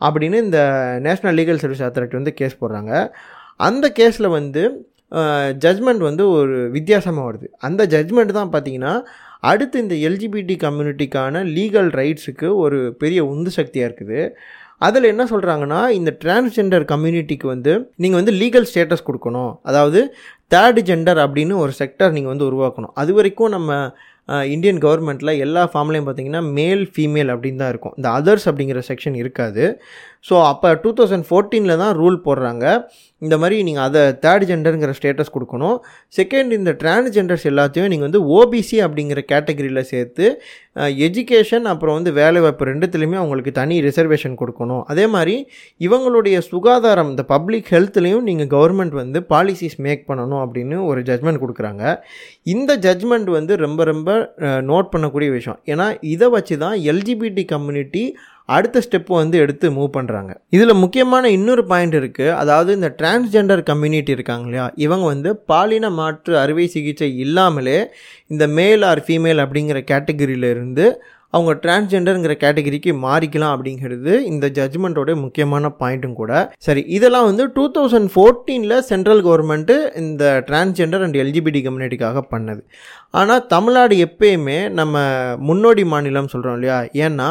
அப்படின்னு 0.00 0.38
இந்த 0.46 0.60
நேஷ்னல் 1.08 1.36
லீகல் 1.40 1.60
சர்வீஸ் 1.64 1.84
அத்தாரிட்டி 1.88 2.20
வந்து 2.20 2.34
கேஸ் 2.40 2.60
போடுறாங்க. 2.62 2.92
அந்த 3.68 3.86
கேஸில் 3.98 4.34
வந்து 4.38 4.62
ஜட்ஜ்மெண்ட் 5.64 6.02
வந்து 6.08 6.24
ஒரு 6.38 6.56
வித்தியாசமாக 6.76 7.26
வருது. 7.28 7.48
அந்த 7.66 7.82
ஜட்ஜ்மெண்ட் 7.94 8.38
தான் 8.38 8.52
பார்த்தீங்கன்னா 8.54 8.94
அடுத்து 9.50 9.76
இந்த 9.84 9.94
எல்ஜிபிடி 10.08 10.54
கம்யூனிட்டிக்கான 10.64 11.42
லீகல் 11.56 11.90
ரைட்ஸுக்கு 12.00 12.48
ஒரு 12.64 12.78
பெரிய 13.02 13.20
உந்து 13.32 13.50
சக்தியாக 13.58 13.88
இருக்குது. 13.88 14.20
அதில் 14.86 15.10
என்ன 15.12 15.24
சொல்கிறாங்கன்னா 15.32 15.80
இந்த 15.98 16.10
டிரான்ஸ்ஜெண்டர் 16.22 16.84
கம்யூனிட்டிக்கு 16.92 17.46
வந்து 17.54 17.74
நீங்கள் 18.02 18.20
வந்து 18.20 18.34
லீகல் 18.42 18.68
ஸ்டேட்டஸ் 18.70 19.08
கொடுக்கணும். 19.08 19.52
அதாவது 19.70 20.00
தேர்ட் 20.54 20.80
ஜெண்டர் 20.88 21.20
அப்படின்னு 21.26 21.56
ஒரு 21.64 21.74
செக்டர் 21.82 22.14
நீங்கள் 22.16 22.32
வந்து 22.34 22.48
உருவாக்கணும். 22.50 22.94
அது 23.02 23.12
வரைக்கும் 23.18 23.54
நம்ம 23.56 23.82
இந்தியன் 24.54 24.80
கவர்மெண்ட்டில் 24.82 25.38
எல்லா 25.44 25.62
ஃபார்ம்லேயும் 25.70 26.04
பார்த்தீங்கன்னா 26.08 26.42
மேல் 26.58 26.82
ஃபீமேல் 26.94 27.30
அப்படின்னு 27.32 27.60
தான் 27.62 27.72
இருக்கும். 27.72 27.94
இந்த 27.98 28.08
அதர்ஸ் 28.18 28.46
அப்படிங்கிற 28.50 28.80
செக்ஷன் 28.88 29.16
இருக்காது. 29.22 29.64
ஸோ 30.28 30.34
அப்போ 30.50 30.68
டூ 30.82 30.90
தௌசண்ட் 30.98 31.26
ஃபோர்டீனில் 31.28 31.80
தான் 31.82 31.94
ரூல் 32.00 32.18
போடுறாங்க. 32.26 32.64
இந்த 33.22 33.34
மாதிரி 33.40 33.56
நீங்கள் 33.68 33.86
அதை 33.88 34.02
தேர்ட் 34.24 34.44
ஜெண்டருங்கிற 34.50 34.92
ஸ்டேட்டஸ் 34.98 35.32
கொடுக்கணும். 35.36 35.76
செகண்ட் 36.18 36.52
இந்த 36.58 36.70
டிரான்ஸ்ஜெண்டர்ஸ் 36.82 37.46
எல்லாத்தையும் 37.52 37.90
நீங்கள் 37.92 38.08
வந்து 38.08 38.22
ஓபிசி 38.38 38.78
அப்படிங்கிற 38.86 39.22
கேட்டகரியில் 39.32 39.90
சேர்த்து 39.92 40.26
எஜுகேஷன் 41.06 41.66
அப்புறம் 41.70 41.96
வந்து 41.98 42.12
வேலைவாய்ப்பு 42.18 42.68
ரெண்டுத்துலேயுமே 42.70 43.16
அவங்களுக்கு 43.20 43.52
தனி 43.58 43.76
ரிசர்வேஷன் 43.86 44.36
கொடுக்கணும். 44.40 44.82
அதே 44.92 45.06
மாதிரி 45.14 45.34
இவங்களுடைய 45.86 46.36
சுகாதாரம் 46.50 47.10
இந்த 47.12 47.24
பப்ளிக் 47.34 47.68
ஹெல்த்லேயும் 47.74 48.26
நீங்கள் 48.28 48.50
கவர்மெண்ட் 48.56 48.94
வந்து 49.02 49.20
பாலிசிஸ் 49.32 49.78
மேக் 49.86 50.04
பண்ணணும் 50.10 50.42
அப்படின்னு 50.44 50.78
ஒரு 50.90 51.02
ஜட்மெண்ட் 51.10 51.42
கொடுக்குறாங்க. 51.44 51.96
இந்த 52.54 52.76
ஜட்மெண்ட் 52.86 53.30
வந்து 53.38 53.56
ரொம்ப 53.64 53.84
ரொம்ப 53.92 54.10
நோட் 54.70 54.92
பண்ணக்கூடிய 54.94 55.30
விஷயம். 55.38 55.60
ஏன்னா 55.72 55.88
இதை 56.14 56.28
வச்சு 56.36 56.56
தான் 56.64 56.76
எல்ஜிபிடி 56.92 57.44
கம்யூனிட்டி 57.54 58.04
அடுத்த 58.48 58.80
ஸ்டெப்பு 58.80 59.12
வந்து 59.14 59.38
எடுத்து 59.38 59.70
மூவ் 59.70 59.96
பண்ணுறாங்க 59.96 60.32
இதில் 60.48 60.74
முக்கியமான 60.74 61.30
இன்னொரு 61.30 61.66
பாயிண்ட் 61.66 61.94
இருக்குது 61.94 62.34
அதாவது 62.34 62.72
இந்த 62.74 62.94
டிரான்ஸ்ஜெண்டர் 62.98 63.62
கம்யூனிட்டி 63.62 64.10
இருக்காங்க 64.10 64.44
இல்லையா? 64.44 64.70
இவங்க 64.76 65.04
வந்து 65.04 65.36
பாலின 65.46 65.90
மாற்று 65.90 66.38
அறுவை 66.38 66.66
சிகிச்சை 66.66 67.18
இல்லாமலே 67.18 67.78
இந்த 68.26 68.46
மேல் 68.48 68.82
ஆர் 68.82 69.04
ஃபீமேல் 69.06 69.42
அப்படிங்கிற 69.44 69.80
கேட்டகரியிலிருந்து 69.92 70.86
அவங்க 71.36 71.52
டிரான்ஸ்ஜெண்டருங்கிற 71.64 72.34
கேட்டகரிக்கு 72.44 72.92
மாறிக்கலாம் 73.04 73.52
அப்படிங்கிறது 73.56 74.12
இந்த 74.30 74.46
ஜட்ஜ்மெண்ட்டோடைய 74.58 75.16
முக்கியமான 75.24 75.70
பாயிண்ட்டும் 75.82 76.16
கூட. 76.20 76.32
சரி 76.66 76.82
இதெல்லாம் 76.96 77.28
வந்து 77.30 77.44
டூ 77.56 77.64
தௌசண்ட் 77.76 78.10
ஃபோர்டீனில் 78.14 78.76
சென்ட்ரல் 78.90 79.22
கவர்மெண்ட்டு 79.28 79.76
இந்த 80.02 80.24
டிரான்ஸ்ஜெண்டர் 80.48 81.04
அண்ட் 81.06 81.16
எல்ஜிபிடி 81.24 81.62
கம்யூனிட்டிக்காக 81.66 82.22
பண்ணது. 82.34 82.62
ஆனால் 83.20 83.46
தமிழ்நாடு 83.54 83.94
எப்பயுமே 84.06 84.58
நம்ம 84.80 85.00
முன்னோடி 85.48 85.82
மாநிலம் 85.94 86.30
சொல்கிறோம் 86.34 86.56
இல்லையா? 86.58 86.78
ஏன்னா 87.06 87.30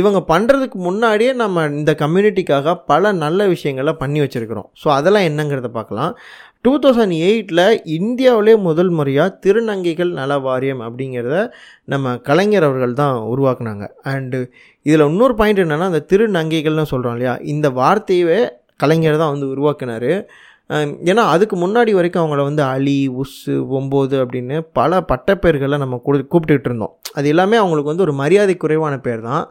இவங்க 0.00 0.18
பண்ணுறதுக்கு 0.32 0.78
முன்னாடியே 0.88 1.34
நம்ம 1.42 1.66
இந்த 1.80 1.92
கம்யூனிட்டிக்காக 2.02 2.74
பல 2.92 3.12
நல்ல 3.24 3.46
விஷயங்களை 3.54 3.94
பண்ணி 4.02 4.20
வச்சுருக்கிறோம். 4.24 4.68
ஸோ 4.82 4.88
அதெல்லாம் 4.98 5.28
என்னங்கிறத 5.30 5.70
பார்க்கலாம். 5.78 6.12
டூ 6.64 6.72
தௌசண்ட் 6.82 7.14
எயிட்டில் 7.24 7.62
இந்தியாவிலே 7.96 8.52
முதல் 8.66 8.90
முறையாக 8.98 9.34
திருநங்கைகள் 9.44 10.10
நல 10.18 10.38
வாரியம் 10.44 10.82
அப்படிங்கிறத 10.86 11.38
நம்ம 11.92 12.14
கலைஞர் 12.28 12.66
அவர்கள் 12.68 12.94
தான் 13.00 13.16
உருவாக்குனாங்க. 13.32 13.86
அண்டு 14.12 14.40
இதில் 14.86 15.04
இன்னொரு 15.10 15.34
பாயிண்ட் 15.40 15.60
என்னென்னா 15.64 15.88
அந்த 15.92 16.02
திருநங்கைகள்னு 16.12 16.86
சொல்கிறோம் 16.92 17.16
இல்லையா? 17.16 17.34
இந்த 17.52 17.68
வார்த்தையவே 17.80 18.40
கலைஞர் 18.82 19.20
தான் 19.22 19.34
வந்து 19.34 19.50
உருவாக்குனார். 19.54 20.10
ஏன்னா 21.10 21.22
அதுக்கு 21.34 21.56
முன்னாடி 21.64 21.92
வரைக்கும் 21.98 22.22
அவங்கள 22.22 22.42
வந்து 22.50 22.62
அலி 22.74 22.98
உஸ்ஸு 23.22 23.54
ஒம்போது 23.78 24.16
அப்படின்னு 24.24 24.56
பல 24.78 25.00
பட்டப்பெயர்களை 25.10 25.78
நம்ம 25.84 25.98
கூடு 26.06 26.24
கூப்பிட்டுக்கிட்டு 26.32 26.70
இருந்தோம். 26.70 26.94
அது 27.18 27.28
எல்லாமே 27.34 27.56
அவங்களுக்கு 27.62 27.92
வந்து 27.92 28.06
ஒரு 28.08 28.14
மரியாதை 28.22 28.56
குறைவான 28.64 28.94
பேர் 29.06 29.22
தான். 29.30 29.44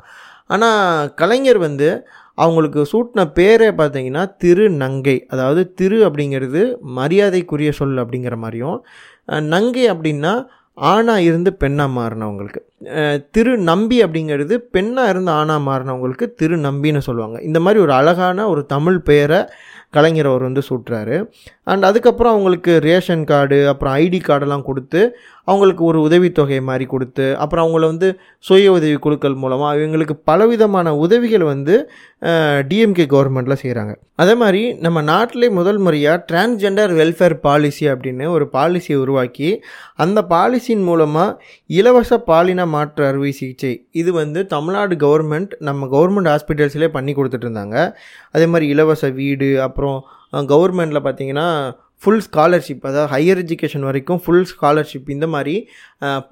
ஆனால் 0.54 1.12
கலைஞர் 1.22 1.60
வந்து 1.68 1.90
அவங்களுக்கு 2.38 2.82
சூட்டின 2.92 3.26
பேரே 3.40 3.70
பார்த்தீங்கன்னா 3.80 4.24
திரு 4.44 4.66
நங்கை. 4.84 5.18
அதாவது 5.34 5.64
திரு 5.80 6.00
அப்படிங்கிறது 6.08 6.62
மரியாதைக்குரிய 7.00 7.72
சொல் 7.80 7.98
அப்படிங்கிற 8.04 8.38
மாதிரியும் 8.44 8.80
நங்கை 9.54 9.86
அப்படின்னா 9.94 10.34
ஆணாக 10.92 11.26
இருந்து 11.28 11.50
பெண்ணாக 11.62 11.96
மாறினவங்களுக்கு. 11.98 12.62
திரு 13.36 13.52
நம்பி 13.70 13.98
அப்படிங்கிறது 14.06 14.56
பெண்ணாக 14.76 15.12
இருந்து 15.14 15.32
ஆணாக 15.32 15.62
மாறினவங்களுக்கு 15.68 16.28
திரு 16.40 16.56
நம்பின்னு 16.68 17.02
சொல்லுவாங்க. 17.08 17.38
இந்த 17.50 17.60
மாதிரி 17.66 17.82
ஒரு 17.86 17.94
அழகான 18.00 18.48
ஒரு 18.54 18.62
தமிழ் 18.74 18.98
பெயரை 19.10 19.40
கலைஞர் 19.96 20.30
அவர் 20.30 20.48
வந்து 20.48 20.62
சூட்டுறாரு. 20.70 21.18
அண்ட் 21.72 21.84
அதுக்கப்புறம் 21.90 22.34
அவங்களுக்கு 22.36 22.74
ரேஷன் 22.88 23.26
கார்டு 23.32 23.60
அப்புறம் 23.72 23.96
ஐடி 24.04 24.20
கார்டெல்லாம் 24.30 24.68
கொடுத்து 24.70 25.02
அவங்களுக்கு 25.48 25.84
ஒரு 25.84 26.00
உதவித்தொகை 26.02 26.60
மாதிரி 26.62 26.86
கொடுத்து 26.86 27.26
அப்புறம் 27.36 27.64
அவங்கள 27.66 27.86
வந்து 27.86 28.10
சுய 28.40 28.72
உதவி 28.72 28.96
குழுக்கள் 28.96 29.36
மூலமாக 29.36 29.80
இவங்களுக்கு 29.80 30.16
பலவிதமான 30.24 30.96
உதவிகள் 30.98 31.44
வந்து 31.44 31.76
டிஎம்கே 32.68 33.06
கவர்மெண்ட்டில் 33.06 33.62
செய்கிறாங்க 33.64 33.94
அதே 34.16 34.36
மாதிரி 34.36 34.62
நம்ம 34.80 35.02
நாட்டிலே 35.02 35.50
முதல் 35.50 35.78
முறையாக 35.78 36.24
டிரான்ஸ்ஜெண்டர் 36.32 36.92
வெல்ஃபேர் 36.94 37.38
பாலிசி 37.40 37.86
அப்படின்னு 37.88 38.26
ஒரு 38.30 38.48
பாலிசியை 38.54 39.00
உருவாக்கி 39.00 39.50
அந்த 39.96 40.22
பாலிசியின் 40.30 40.84
மூலமாக 40.84 41.38
இலவச 41.70 42.18
பாலின 42.30 42.66
மாற்று 42.66 43.06
அறுவை 43.06 43.32
சிகிச்சை 43.32 43.74
இது 43.92 44.14
வந்து 44.14 44.46
தமிழ்நாடு 44.46 44.96
கவர்மெண்ட் 44.96 45.54
நம்ம 45.60 45.86
கவர்மெண்ட் 45.86 46.32
ஹாஸ்பிட்டல்ஸ்லேயே 46.34 46.88
பண்ணி 46.88 47.14
கொடுத்துட்டு 47.14 47.48
இருந்தாங்க. 47.48 47.78
அதே 48.32 48.46
மாதிரி 48.46 48.68
இலவச 48.68 49.10
வீடு 49.10 49.50
அப்புறம் 49.62 49.98
கவர்மெண்ட்டில் 50.52 51.06
பார்த்தீங்கன்னா 51.06 51.48
ஃபுல் 52.04 52.24
ஸ்காலர்ஷிப் 52.28 52.86
அதாவது 52.90 53.10
ஹையர் 53.14 53.40
எஜுகேஷன் 53.44 53.86
வரைக்கும் 53.90 54.20
ஃபுல் 54.24 54.48
ஸ்காலர்ஷிப் 54.52 55.10
இந்த 55.16 55.28
மாதிரி 55.34 55.56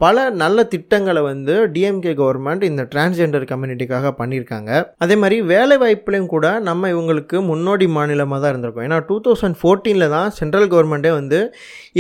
பல 0.04 0.24
நல்ல 0.42 0.64
திட்டங்களை 0.72 1.22
வந்து 1.30 1.54
டிஎம்கே 1.74 2.14
கவர்மெண்ட் 2.22 2.64
இந்த 2.70 2.84
டிரான்ஸ்ஜெண்டர் 2.94 3.46
கம்யூனிட்டிக்காக 3.52 4.10
பண்ணியிருக்காங்க. 4.18 4.72
அதே 5.04 5.16
மாதிரி 5.22 5.38
வேலை 5.52 5.76
வாய்ப்புலையும் 5.84 6.32
கூட 6.34 6.48
நம்ம 6.70 6.90
இவங்களுக்கு 6.94 7.38
முன்னோடி 7.50 7.86
மாநிலமாக 7.98 8.40
தான் 8.42 8.52
இருந்திருக்கோம். 8.54 8.88
ஏன்னா 8.88 8.98
டூ 9.10 9.18
தௌசண்ட் 9.28 9.58
ஃபோர்டீனில் 9.62 10.14
தான் 10.16 10.30
சென்ட்ரல் 10.40 10.68
கவர்மெண்ட்டே 10.74 11.12
வந்து 11.20 11.40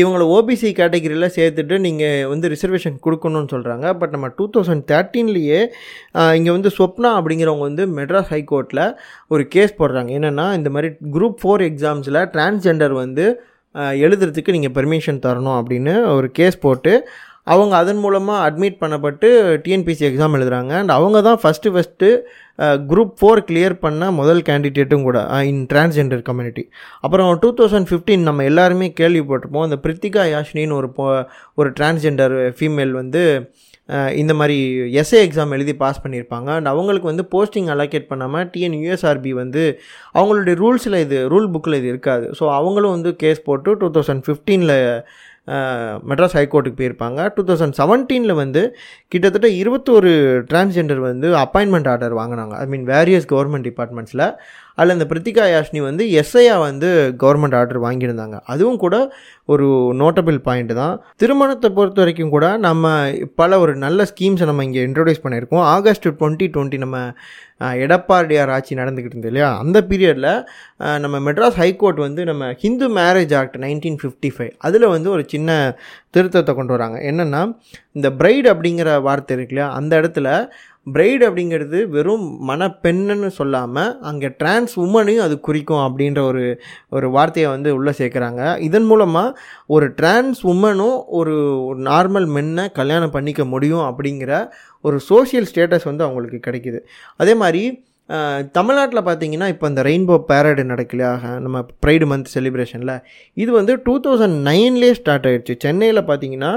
இவங்களை 0.01 0.25
ஓபிசி 0.37 0.71
கேட்டகிரியில் 0.79 1.33
சேர்த்துட்டு 1.37 1.77
நீங்கள் 1.85 2.27
வந்து 2.33 2.51
ரிசர்வேஷன் 2.55 2.97
கொடுக்கணும்னு 3.05 3.51
சொல்கிறாங்க 3.53 3.93
பட் 4.01 4.15
நம்ம 4.15 4.29
டூ 4.39 4.47
தௌசண்ட் 4.57 4.85
தேர்ட்டீன்லேயே 4.91 5.61
இங்கே 6.39 6.51
வந்து 6.57 6.71
ஸ்வப்னா 6.79 7.11
அப்படிங்கிறவங்க 7.19 7.65
வந்து 7.69 7.85
மெட்ராஸ் 7.99 8.31
ஹைகோர்ட்டில் 8.35 8.83
ஒரு 9.35 9.45
கேஸ் 9.55 9.79
போடுறாங்க. 9.79 10.11
என்னென்னா 10.19 10.47
இந்த 10.59 10.71
மாதிரி 10.75 10.91
குரூப் 11.15 11.39
ஃபோர் 11.43 11.63
எக்ஸாம்ஸில் 11.69 12.21
டிரான்ஸ்ஜெண்டர் 12.35 12.95
வந்து 13.03 13.25
எழுதுறதுக்கு 13.75 14.51
நீங்கள் 14.51 14.71
பெர்மிஷன் 14.71 15.23
தரணும் 15.25 15.57
அப்படின்னு 15.59 15.93
ஒரு 16.13 16.31
கேஸ் 16.31 16.57
போட்டு 16.59 16.93
அவங்க 17.43 17.73
அதன் 17.75 17.97
மூலமாக 17.97 18.49
அட்மிட் 18.49 18.81
பண்ணப்பட்டு 18.81 19.27
டிஎன்பிசி 19.55 20.03
எக்ஸாம் 20.07 20.35
எழுதுகிறாங்க 20.37 20.71
அண்ட் 20.71 20.89
அவங்க 20.89 21.21
தான் 21.21 21.39
first 21.43 21.71
first 21.75 22.09
group 22.87 23.13
four 23.19 23.41
clear 23.47 23.75
பண்ண 23.79 24.11
முதல் 24.11 24.41
கேண்டிடேட்டும் 24.41 25.01
கூட 25.01 25.19
இன் 25.43 25.63
டிரான்ஸ்ஜெண்டர் 25.73 26.21
கம்யூனிட்டி 26.21 26.63
அப்புறம் 27.01 27.29
டூ 27.39 27.49
தௌசண்ட் 27.53 27.89
ஃபிஃப்டீன் 27.89 28.23
நம்ம 28.23 28.43
எல்லாருமே 28.43 28.93
கேள்விப்பட்டிருப்போம். 29.01 29.63
அந்த 29.63 29.77
பிரித்திகா 29.85 30.25
யாஷினின்னு 30.33 30.77
ஒரு 30.81 30.89
ஒரு 31.53 31.71
டிரான்ஸ்ஜெண்டர் 31.79 32.35
ஃபீமேல் 32.59 32.91
வந்து 32.91 33.23
இந்த 34.21 34.33
மாதிரி 34.39 34.57
எஸ்ஏ 35.01 35.19
எக்ஸாம் 35.27 35.55
எழுதி 35.55 35.73
பாஸ் 35.83 36.01
பண்ணியிருப்பாங்க. 36.03 36.49
அண்ட் 36.57 36.69
அவங்களுக்கு 36.73 37.11
வந்து 37.11 37.25
போஸ்டிங் 37.33 37.71
அலோகேட் 37.73 38.11
பண்ணாமல் 38.11 38.45
டிஎன் 38.53 38.77
யூஎஸ்ஆர்பி 38.81 39.33
வந்து 39.41 39.63
அவங்களுடைய 40.19 40.55
ரூல்ஸில் 40.63 41.01
இது 41.05 41.17
ரூல் 41.33 41.49
புக்கில் 41.55 41.79
இது 41.81 41.89
இருக்காது. 41.93 42.27
ஸோ 42.39 42.45
அவங்களும் 42.59 42.95
வந்து 42.97 43.11
கேஸ் 43.23 43.45
போட்டு 43.49 43.73
டூ 43.81 43.89
தௌசண்ட் 43.97 44.25
ஃபிஃப்டீனில் 44.27 44.77
மெட்ராஸ் 46.09 46.35
ஹைகோர்ட்டுக்கு 46.37 46.79
போயிருப்பாங்க. 46.81 47.19
டூ 47.35 47.43
தௌசண்ட் 47.49 47.75
செவன்டீனில் 47.79 48.39
வந்து 48.41 48.61
கிட்டத்தட்ட 49.11 49.47
இருபத்தோரு 49.61 50.11
டிரான்ஸ்ஜெண்டர் 50.51 51.01
வந்து 51.09 51.27
அப்பாயின்மெண்ட் 51.43 51.89
ஆர்டர் 51.93 52.15
வாங்கினாங்க. 52.19 52.53
ஐ 52.63 52.67
மீன் 52.73 52.85
வேரியஸ் 52.91 53.27
கவர்மெண்ட் 53.33 53.67
டிபார்ட்மெண்ட்ஸில் 53.69 54.25
அதில் 54.77 54.95
இந்த 54.97 55.07
பிரித்திகா 55.11 55.45
யாஷினி 55.53 55.81
வந்து 55.89 56.03
எஸ்ஐயா 56.21 56.55
வந்து 56.67 56.89
கவர்மெண்ட் 57.23 57.57
ஆர்டர் 57.59 57.83
வாங்கியிருந்தாங்க. 57.85 58.37
அதுவும் 58.53 58.81
கூட 58.85 58.95
ஒரு 59.53 59.67
நோட்டபிள் 60.01 60.37
பாயிண்ட் 60.47 60.73
தான். 60.81 60.95
திருமணத்தை 61.21 61.69
பொறுத்த 61.77 62.01
வரைக்கும் 62.01 62.33
கூட 62.35 62.45
நம்ம 62.67 62.91
பல 63.41 63.59
ஒரு 63.63 63.73
நல்ல 63.85 64.07
ஸ்கீம்ஸை 64.11 64.47
நம்ம 64.49 64.65
இங்கே 64.67 64.83
இன்ட்ரடியூஸ் 64.89 65.23
பண்ணியிருக்கோம். 65.23 65.65
ஆகஸ்ட் 65.75 66.07
டுவெண்ட்டி 66.19 66.47
டுவெண்ட்டி 66.55 66.79
நம்ம 66.85 66.97
எடப்பாடியார் 67.85 68.51
ஆட்சி 68.53 68.77
நடந்துக்கிட்டு 68.79 69.15
இருந்தது 69.15 69.31
இல்லையா? 69.31 69.49
அந்த 69.63 69.77
பீரியடில் 69.89 70.29
நம்ம 71.03 71.15
மெட்ராஸ் 71.25 71.59
ஹைகோர்ட் 71.61 71.99
வந்து 72.05 72.21
நம்ம 72.29 72.43
Hindu 72.61 72.87
marriage 72.99 73.33
act 73.39 73.57
nineteen 73.65 73.99
fifty 74.01 74.29
five 74.35 74.53
அதில் 74.67 74.87
வந்து 74.95 75.09
ஒரு 75.15 75.23
சின்ன 75.33 75.49
திருத்தத்தை 76.15 76.53
கொண்டு 76.55 76.75
வராங்க. 76.75 76.97
என்னென்னா 77.09 77.41
இந்த 77.97 78.07
பிரைட் 78.21 78.47
அப்படிங்கிற 78.53 78.89
வார்த்தை 79.07 79.35
இருக்கு 79.37 79.53
இல்லையா? 79.55 79.69
அந்த 79.79 79.93
இடத்துல 80.01 80.27
பிரைட் 80.87 81.23
அப்படிங்கிறது 81.27 81.79
வெறும் 81.95 82.25
மணப்பெண்ணுன்னு 82.49 83.27
சொல்லாமல் 83.39 83.91
அங்கே 84.09 84.29
டிரான்ஸ் 84.39 84.73
உமனையும் 84.85 85.25
அது 85.25 85.35
குறிக்கும் 85.47 85.83
அப்படின்ற 85.87 86.19
ஒரு 86.29 86.43
ஒரு 86.89 87.07
வார்த்தையை 87.15 87.49
வந்து 87.51 87.69
உள்ளே 87.77 87.93
சேர்க்குறாங்க. 87.99 88.41
இதன் 88.67 88.87
மூலமாக 88.91 89.35
ஒரு 89.75 89.87
டிரான்ஸ் 89.99 90.41
உமனும் 90.53 90.97
ஒரு 91.19 91.35
நார்மல் 91.89 92.27
மென்னை 92.37 92.65
கல்யாணம் 92.79 93.15
பண்ணிக்க 93.17 93.45
முடியும் 93.45 93.85
அப்படிங்கிற 93.89 94.33
ஒரு 94.83 94.99
சோஷியல் 95.11 95.49
ஸ்டேட்டஸ் 95.51 95.89
வந்து 95.91 96.05
அவங்களுக்கு 96.07 96.39
கிடைக்கிது. 96.47 96.81
அதே 97.21 97.35
மாதிரி 97.43 97.63
தமிழ்நாட்டில் 98.57 99.07
பார்த்தீங்கன்னா 99.07 99.47
இப்போ 99.47 99.65
இந்த 99.71 99.81
ரெயின்போ 99.87 100.15
பேரடு 100.29 100.63
நடக்கலையாக 100.71 101.23
நம்ம 101.39 101.57
ப்ரைடு 101.83 102.05
மந்த் 102.11 102.31
செலிப்ரேஷனில் 102.33 102.95
இது 103.37 103.51
வந்து 103.51 103.73
டூ 103.85 103.93
தௌசண்ட் 104.05 104.37
நைன்லேயே 104.49 104.95
ஸ்டார்ட் 104.99 105.27
ஆகிடுச்சு 105.29 105.55
சென்னையில் 105.65 106.07
பார்த்தீங்கன்னா 106.09 106.51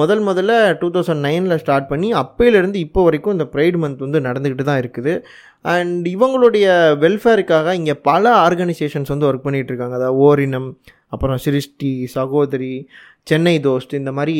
முதல் 0.00 0.22
முதல்ல 0.28 0.52
டூ 0.80 0.88
தௌசண்ட் 0.94 1.24
நைனில் 1.26 1.60
ஸ்டார்ட் 1.62 1.88
பண்ணி 1.92 2.08
அப்பையிலேருந்து 2.22 2.78
இப்போ 2.86 3.00
வரைக்கும் 3.06 3.34
இந்த 3.36 3.46
ப்ரைடு 3.54 3.78
மந்த் 3.82 4.04
வந்து 4.06 4.20
நடந்துக்கிட்டு 4.26 4.66
தான் 4.68 4.80
இருக்குது. 4.82 5.12
அண்ட் 5.74 6.06
இவங்களுடைய 6.14 6.66
வெல்ஃபேருக்காக 7.04 7.74
இங்கே 7.80 7.94
பல 8.10 8.24
ஆர்கனைசேஷன்ஸ் 8.46 9.12
வந்து 9.14 9.28
ஒர்க் 9.30 9.46
பண்ணிகிட்டு 9.46 9.72
இருக்காங்க. 9.72 9.96
அதாவது 10.00 10.20
ஓரினம் 10.26 10.68
அப்புறம் 11.14 11.40
சிருஷ்டி 11.46 11.92
சகோதரி 12.16 12.74
சென்னை 13.30 13.56
தோஸ்ட் 13.66 13.92
இந்த 14.00 14.10
மாதிரி 14.18 14.36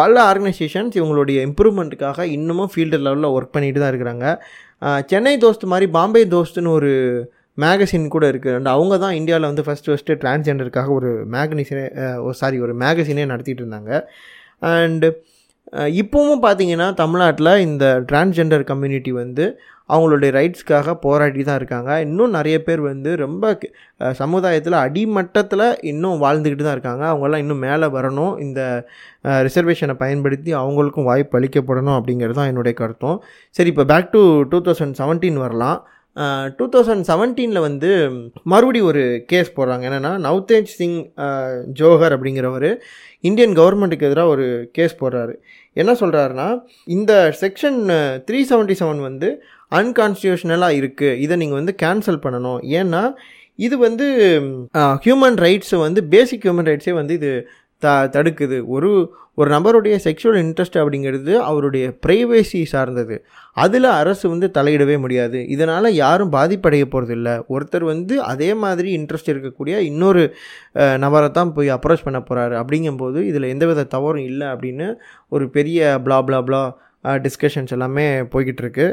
பல 0.00 0.14
ஆர்கனைசேஷன்ஸ் 0.30 0.96
இவங்களுடைய 0.98 1.38
இம்ப்ரூவ்மெண்ட்டுக்காக 1.48 2.26
இன்னமும் 2.36 2.70
ஃபீல்டு 2.74 3.00
லெவலில் 3.06 3.34
ஒர்க் 3.36 3.54
பண்ணிட்டு 3.56 3.80
தான் 3.82 3.92
இருக்கிறாங்க. 3.92 4.26
சென்னை 5.12 5.34
தோஸ்த் 5.44 5.72
மாதிரி 5.72 5.86
பாம்பே 5.98 6.22
தோஸ்ட்னு 6.34 6.72
ஒரு 6.78 6.92
மேகசின் 7.62 8.12
கூட 8.14 8.24
இருக்குது 8.32 8.56
அண்ட் 8.56 8.70
அவங்க 8.74 8.94
தான் 9.04 9.14
இந்தியாவில் 9.20 9.50
வந்து 9.50 9.64
ஃபஸ்ட்டு 9.66 9.90
ஃபஸ்ட்டு 9.92 10.18
டிரான்ஸ்ஜெண்டருக்காக 10.22 10.90
ஒரு 10.98 11.10
மேகனிசனே 11.34 11.86
சாரி 12.40 12.58
ஒரு 12.66 12.74
மேகசினே 12.82 13.24
நடத்திட்டு 13.32 13.62
இருந்தாங்க. 13.64 13.92
அண்டு 14.62 15.08
uh, 15.78 15.88
இப்போவும் 16.00 16.42
பார்த்தீங்கன்னா 16.44 16.86
தமிழ்நாட்டில் 17.00 17.50
இந்த 17.66 17.84
டிரான்ஸ்ஜெண்டர் 18.10 18.62
கம்யூனிட்டி 18.70 19.12
வந்து 19.22 19.44
அவங்களுடைய 19.90 20.30
ரைட்ஸ்க்காக 20.36 20.94
போராடி 21.04 21.42
தான் 21.48 21.58
இருக்காங்க. 21.60 21.90
இன்னும் 22.06 22.34
நிறைய 22.38 22.56
பேர் 22.66 22.80
வந்து 22.88 23.10
ரொம்ப 23.22 23.44
சமுதாயத்தில் 24.20 24.76
அடிமட்டத்தில் 24.84 25.66
இன்னும் 25.90 26.22
வாழ்ந்துக்கிட்டு 26.24 26.66
தான் 26.66 26.76
இருக்காங்க. 26.76 27.04
அவங்கெல்லாம் 27.12 27.42
இன்னும் 27.44 27.64
மேலே 27.66 27.86
வரணும். 27.96 28.34
இந்த 28.46 28.60
ரிசர்வேஷனை 29.48 29.96
பயன்படுத்தி 30.04 30.52
அவங்களுக்கும் 30.62 31.08
வாய்ப்பு 31.10 31.38
அளிக்கப்படணும் 31.40 31.96
அப்படிங்கிறது 31.98 32.38
தான் 32.40 32.50
என்னுடைய 32.52 32.74
கருத்தும். 32.82 33.18
சரி 33.58 33.72
இப்போ 33.74 33.86
back 33.92 34.12
to 34.16 34.22
two 34.52 34.60
thousand 34.68 34.98
seventeen 35.02 35.40
வரலாம். 35.46 35.78
டூ 36.58 36.64
தௌசண்ட் 36.74 37.06
செவன்டீனில் 37.10 37.66
வந்து 37.66 37.90
மறுபடி 38.52 38.80
ஒரு 38.90 39.02
கேஸ் 39.26 39.50
போடுறாங்க. 39.56 39.82
என்னென்னா 39.88 40.12
நவ்தேஜ் 40.26 40.70
சிங் 40.78 40.98
ஜோஹர் 41.80 42.14
அப்படிங்கிறவர் 42.16 42.70
இந்தியன் 43.28 43.54
கவர்மெண்ட்டுக்கு 43.60 44.08
எதிராக 44.08 44.32
ஒரு 44.34 44.46
கேஸ் 44.72 44.98
போடுறாரு. 45.02 45.34
என்ன 45.72 45.92
சொல்கிறாருன்னா 46.00 46.48
இந்த 46.96 47.12
செக்ஷன் 47.42 47.78
த்ரீ 48.28 48.40
செவன்ட்டி 48.50 48.76
செவன் 48.80 49.02
வந்து 49.08 49.30
அன்கான்ஸ்டியூஷனலாக 49.80 50.78
இருக்குது 50.80 51.18
இதை 51.24 51.36
நீங்கள் 51.42 51.60
வந்து 51.60 51.74
கேன்சல் 51.84 52.22
பண்ணணும். 52.24 52.60
ஏன்னா 52.80 53.02
இது 53.66 53.78
வந்து 53.78 54.06
ஹியூமன் 55.04 55.38
ரைட்ஸை 55.46 55.78
வந்து 55.86 56.00
பேசிக் 56.14 56.44
ஹியூமன் 56.46 56.68
ரைட்ஸே 56.70 56.94
வந்து 57.00 57.14
இது 57.20 57.32
த 57.82 57.88
தடுக்குது. 58.16 58.58
ஒரு 58.74 58.90
ஒரு 59.40 59.48
நபருடைய 59.54 59.96
செக்ஷுவல் 60.04 60.38
இன்ட்ரெஸ்ட் 60.44 60.78
அப்படிங்கிறது 60.80 61.32
அவருடைய 61.48 61.84
ப்ரைவேசி 62.06 62.60
சார்ந்தது. 62.72 63.16
அதில் 63.64 63.88
அரசு 64.00 64.24
வந்து 64.32 64.46
தலையிடவே 64.56 64.96
முடியாது. 65.04 65.38
இதனால் 65.54 65.88
யாரும் 66.02 66.32
பாதிப்படைய 66.32 66.84
போகிறதில்ல 66.92 67.28
ஒருத்தர் 67.54 67.84
வந்து 67.92 68.14
அதே 68.32 68.50
மாதிரி 68.64 68.88
இன்ட்ரெஸ்ட் 68.98 69.30
இருக்கக்கூடிய 69.34 69.76
இன்னொரு 69.90 70.24
நபரை 71.04 71.30
தான் 71.38 71.54
போய் 71.56 71.74
அப்ரோச் 71.76 72.04
பண்ண 72.06 72.20
போகிறாரு 72.28 72.56
அப்படிங்கும்போது 72.62 73.20
இதில் 73.30 73.52
எந்தவித 73.52 73.88
தவறும் 73.94 74.28
இல்லை 74.30 74.46
அப்படின்னு 74.54 74.88
ஒரு 75.28 75.46
பெரிய 75.56 76.00
ப்ளா 76.04 76.18
ப்ளா 76.28 76.40
ப்ளா 76.48 76.62
டிஸ்கஷன்ஸ் 77.24 77.72
எல்லாமே 77.74 78.04
போய்கிட்டுருக்கு 78.32 78.86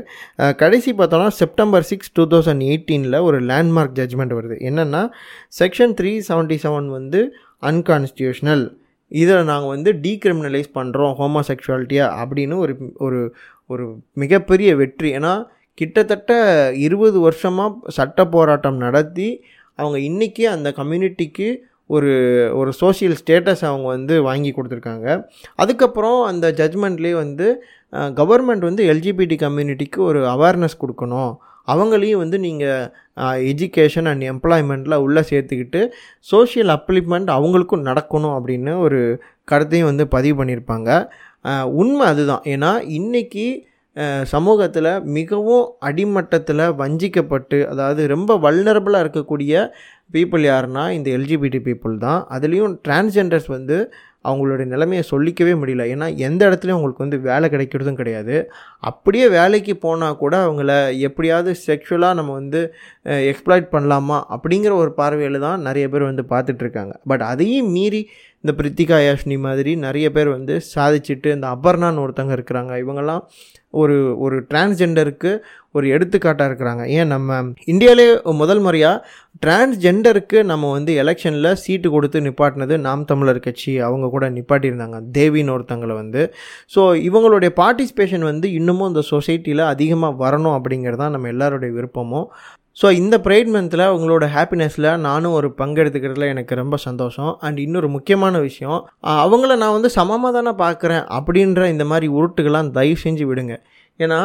கடைசி 0.56 0.92
பார்த்தோன்னா 0.98 1.30
செப்டம்பர் 1.42 1.88
சிக்ஸ் 1.92 2.14
டூ 2.14 2.24
தௌசண்ட் 2.34 2.64
எயிட்டீனில் 2.70 3.20
ஒரு 3.28 3.38
லேண்ட்மார்க் 3.52 3.98
ஜட்ஜ்மெண்ட் 4.00 4.36
வருது. 4.38 4.58
என்னென்னா 4.70 5.04
செக்ஷன் 5.60 5.96
த்ரீ 6.00 6.12
செவன்ட்டி 6.30 6.58
செவன் 6.66 6.90
வந்து 6.98 7.22
அன்கான்ஸ்டியூஷனல் 7.72 8.66
இதை 9.12 9.36
நாங்கள் 9.50 9.74
வந்து 9.74 9.90
டீக்ரிமினலைஸ் 10.06 10.70
பண்ணுறோம் 10.78 11.14
ஹோமோசெக்சுவாலிட்டியாக 11.20 12.16
அப்படின்னு 12.22 12.56
ஒரு 12.64 12.74
ஒரு 13.06 13.20
ஒரு 13.74 13.86
மிகப்பெரிய 14.24 14.70
வெற்றி. 14.82 15.10
ஏன்னா 15.18 15.34
கிட்டத்தட்ட 15.80 16.32
இருபது 16.88 17.18
வருஷமாக 17.20 17.92
சட்ட 17.98 18.20
போராட்டம் 18.36 18.78
நடத்தி 18.86 19.30
அவங்க 19.80 19.98
இன்றைக்கி 20.10 20.44
அந்த 20.56 20.70
கம்யூனிட்டிக்கு 20.78 21.48
ஒரு 21.96 22.12
ஒரு 22.60 22.72
சோஷியல் 22.82 23.16
ஸ்டேட்டஸ் 23.22 23.64
அவங்க 23.70 23.88
வந்து 23.96 24.14
வாங்கி 24.28 24.52
கொடுத்துருக்காங்க. 24.54 25.08
அதுக்கப்புறம் 25.64 26.20
அந்த 26.30 26.46
ஜட்ஜ்மெண்ட்லேயே 26.60 27.16
வந்து 27.24 27.48
கவர்மெண்ட் 28.20 28.64
வந்து 28.70 28.84
எல்ஜிபிடி 28.94 29.36
கம்யூனிட்டிக்கு 29.44 30.00
ஒரு 30.10 30.22
அவேர்னஸ் 30.36 30.82
கொடுக்கணும். 30.84 31.34
அவங்களையும் 31.74 32.22
வந்து 32.24 32.38
நீங்கள் 32.46 32.90
எஜுகேஷன் 33.52 34.08
அண்ட் 34.12 34.24
எம்ப்ளாய்மெண்ட்டில் 34.32 35.02
உள்ளே 35.06 35.22
சேர்த்துக்கிட்டு 35.30 35.82
சோஷியல் 36.32 36.72
அப்ளிமெண்ட் 36.78 37.30
அவங்களுக்கும் 37.38 37.88
நடக்கணும் 37.90 38.36
அப்படின்னு 38.38 38.74
ஒரு 38.88 39.00
கருத்தையும் 39.52 39.90
வந்து 39.92 40.06
பதிவு 40.16 40.36
பண்ணியிருப்பாங்க. 40.44 40.90
உண்மை 41.82 42.06
அதுதான். 42.14 42.44
ஏன்னா 42.54 42.72
இன்றைக்கி 42.98 43.48
சமூகத்தில் 44.34 44.90
மிகவும் 45.18 45.66
அடிமட்டத்தில் 45.88 46.72
வஞ்சிக்கப்பட்டு 46.80 47.58
அதாவது 47.72 48.02
ரொம்ப 48.14 48.32
வல்னரபுளாக 48.46 49.04
இருக்கக்கூடிய 49.06 49.54
பீப்புள் 50.16 50.44
யாருன்னா 50.50 50.84
இந்த 50.98 51.08
எல்ஜிபிடி 51.18 51.60
பீப்புள் 51.68 51.96
தான். 52.08 52.20
அதுலேயும் 52.36 52.74
டிரான்ஸ்ஜெண்டர்ஸ் 52.88 53.48
வந்து 53.58 53.78
அவங்களுடைய 54.30 54.68
நிலைமையை 54.74 55.04
சொல்லிக்கவே 55.12 55.54
முடியல. 55.62 55.84
ஏன்னா 55.94 56.08
எந்த 56.28 56.42
இடத்துலையும் 56.50 56.78
அவங்களுக்கு 56.78 57.06
வந்து 57.06 57.18
வேலை 57.30 57.48
கிடைக்கிறதும் 57.54 58.00
கிடையாது. 58.00 58.36
அப்படியே 58.90 59.26
வேலைக்கு 59.38 59.74
போனால் 59.86 60.20
கூட 60.24 60.36
அவங்கள 60.46 60.72
எப்படியாவது 61.08 61.52
செக்ஷுவலாக 61.66 62.18
நம்ம 62.20 62.34
வந்து 62.42 62.62
எக்ஸ்ப்ளாய்ட் 63.32 63.74
பண்ணலாமா 63.76 64.18
அப்படிங்கிற 64.36 64.74
ஒரு 64.84 64.94
பார்வையில் 65.02 65.46
தான் 65.48 65.66
நிறைய 65.68 65.88
பேர் 65.94 66.10
வந்து 66.12 66.26
பார்த்துட்ருக்காங்க 66.34 66.96
பட் 67.12 67.26
அதையும் 67.32 67.72
மீறி 67.78 68.02
இந்த 68.46 68.54
பிரித்திகா 68.58 68.98
யாஷ்னி 69.04 69.36
மாதிரி 69.46 69.72
நிறைய 69.84 70.08
பேர் 70.16 70.30
வந்து 70.38 70.56
சாதிச்சுட்டு 70.74 71.30
இந்த 71.36 71.48
அபர்ணான்னு 71.56 72.02
ஒருத்தங்க 72.06 72.34
இருக்கிறாங்க. 72.38 72.74
இவங்கெல்லாம் 72.84 73.22
ஒரு 73.82 73.96
ஒரு 74.26 74.36
டிரான்ஸ்ஜெண்டருக்கு 74.50 75.32
ஒரு 75.78 75.86
எடுத்துக்காட்டாக 75.96 76.50
இருக்கிறாங்க. 76.50 76.84
ஏன் 76.98 77.10
நம்ம 77.14 77.38
இந்தியாவிலே 77.74 78.06
முதல் 78.42 78.62
முறையாக 78.66 79.02
டிரான்ஸ்ஜெண்டருக்கு 79.46 80.38
நம்ம 80.52 80.70
வந்து 80.76 80.92
எலெக்ஷனில் 81.04 81.50
சீட்டு 81.64 81.90
கொடுத்து 81.96 82.20
நிப்பாட்டினது 82.28 82.78
நாம் 82.88 83.08
தமிழர் 83.12 83.42
கட்சி. 83.48 83.74
அவங்க 83.88 84.10
கூட 84.16 84.30
நிப்பாட்டியிருந்தாங்க. 84.38 85.00
தேவின்னு 85.18 85.56
ஒருத்தங்களை 85.56 85.96
வந்து. 86.02 86.24
ஸோ 86.76 86.84
இவங்களுடைய 87.08 87.52
பார்ட்டிசிபேஷன் 87.62 88.28
வந்து 88.32 88.50
இன்னமும் 88.60 88.92
இந்த 88.94 89.04
சொசைட்டியில் 89.14 89.66
அதிகமாக 89.74 90.22
வரணும் 90.26 90.58
அப்படிங்கிறது 90.60 91.04
தான் 91.04 91.18
நம்ம 91.18 91.32
எல்லாருடைய 91.36 91.72
விருப்பமும். 91.80 92.30
ஸோ 92.78 92.88
இந்த 93.02 93.16
ப்ரைட் 93.26 93.50
மந்தில் 93.56 93.84
உங்களோட 93.96 94.26
ஹாப்பினஸில் 94.36 94.88
நானும் 95.06 95.36
ஒரு 95.40 95.50
பங்கெடுத்துக்கிறதுல 95.60 96.26
எனக்கு 96.34 96.54
ரொம்ப 96.62 96.78
சந்தோஷம். 96.86 97.30
அண்ட் 97.46 97.60
இன்னொரு 97.66 97.88
முக்கியமான 97.94 98.40
விஷயம் 98.48 98.80
அவங்கள 99.24 99.56
நான் 99.62 99.76
வந்து 99.78 99.92
சமமாக 99.98 100.32
தானே 100.38 100.54
பார்க்குறேன் 100.64 101.06
அப்படின்ற 101.18 101.70
இந்த 101.74 101.86
மாதிரி 101.92 102.10
உருட்டுகள்லாம் 102.18 102.74
தயவு 102.78 102.98
செஞ்சு 103.06 103.26
விடுங்க. 103.30 103.56
ஏன்னா 104.00 104.20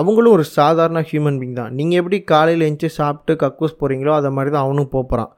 அவங்களும் 0.00 0.34
ஒரு 0.36 0.44
சாதாரண 0.58 1.00
ஹியூமன் 1.10 1.38
பீங் 1.40 1.58
தான். 1.60 1.72
நீங்கள் 1.78 1.98
எப்படி 2.00 2.18
காலையில் 2.32 2.66
எழுந்து 2.66 2.88
சாப்பிட்டு 3.00 3.34
கக்கூஸ் 3.42 3.80
போகிறீங்களோ 3.80 4.14
அதை 4.20 4.30
மாதிரி 4.36 4.52
தான் 4.54 4.66
அவனும் 4.66 4.92
போகிறான் 4.96 5.30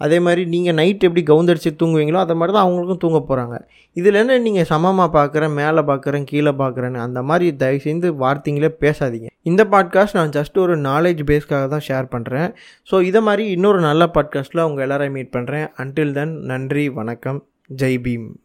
அதே 0.00 0.20
மாதிரி 0.20 0.44
நீங்கள் 0.44 0.74
நைட் 0.74 1.02
எப்படி 1.02 1.22
கவுந்தடிச்சு 1.32 1.70
தூங்குவீங்களோ 1.82 2.14
அதை 2.14 2.36
மாதிரி 2.36 2.58
தான் 2.58 2.66
அவங்களுக்கும் 2.66 2.96
தூங்க 2.96 3.18
போகிறாங்க 3.28 3.56
இதில் 3.92 4.14
என்ன 4.14 4.38
நீங்கள் 4.38 4.64
சமமாக 4.64 5.18
பார்க்குறேன் 5.18 5.52
மேலே 5.52 5.80
பார்க்குறேன் 5.80 6.24
கீழே 6.24 6.50
பார்க்குறேன்னு 6.50 6.98
அந்த 6.98 7.22
மாதிரி 7.22 7.56
தயவு 7.56 7.80
செய்து 7.80 8.14
வார்த்தைங்களே 8.14 8.70
பேசாதீங்க. 8.80 9.26
இந்த 9.42 9.64
பாட்காஸ்ட் 9.64 10.14
நான் 10.14 10.28
ஜஸ்ட் 10.28 10.58
ஒரு 10.58 10.76
நாலேஜ் 10.76 11.22
பேஸ்க்காக 11.24 11.68
தான் 11.68 11.86
ஷேர் 11.88 12.04
பண்ணுறேன் 12.10 12.48
ஸோ 12.92 13.02
இதை 13.02 13.20
மாதிரி 13.20 13.50
இன்னொரு 13.50 13.80
நல்ல 13.80 14.10
பாட்காஸ்ட்டில் 14.14 14.58
அவங்க 14.58 14.82
எல்லாரையும் 14.82 15.12
மீட் 15.12 15.34
பண்ணுறேன் 15.36 15.68
அன்டில் 15.76 16.12
தென் 16.12 16.36
நன்றி 16.44 16.88
வணக்கம் 16.88 17.46
ஜெய் 17.76 18.00
பீம். 18.00 18.40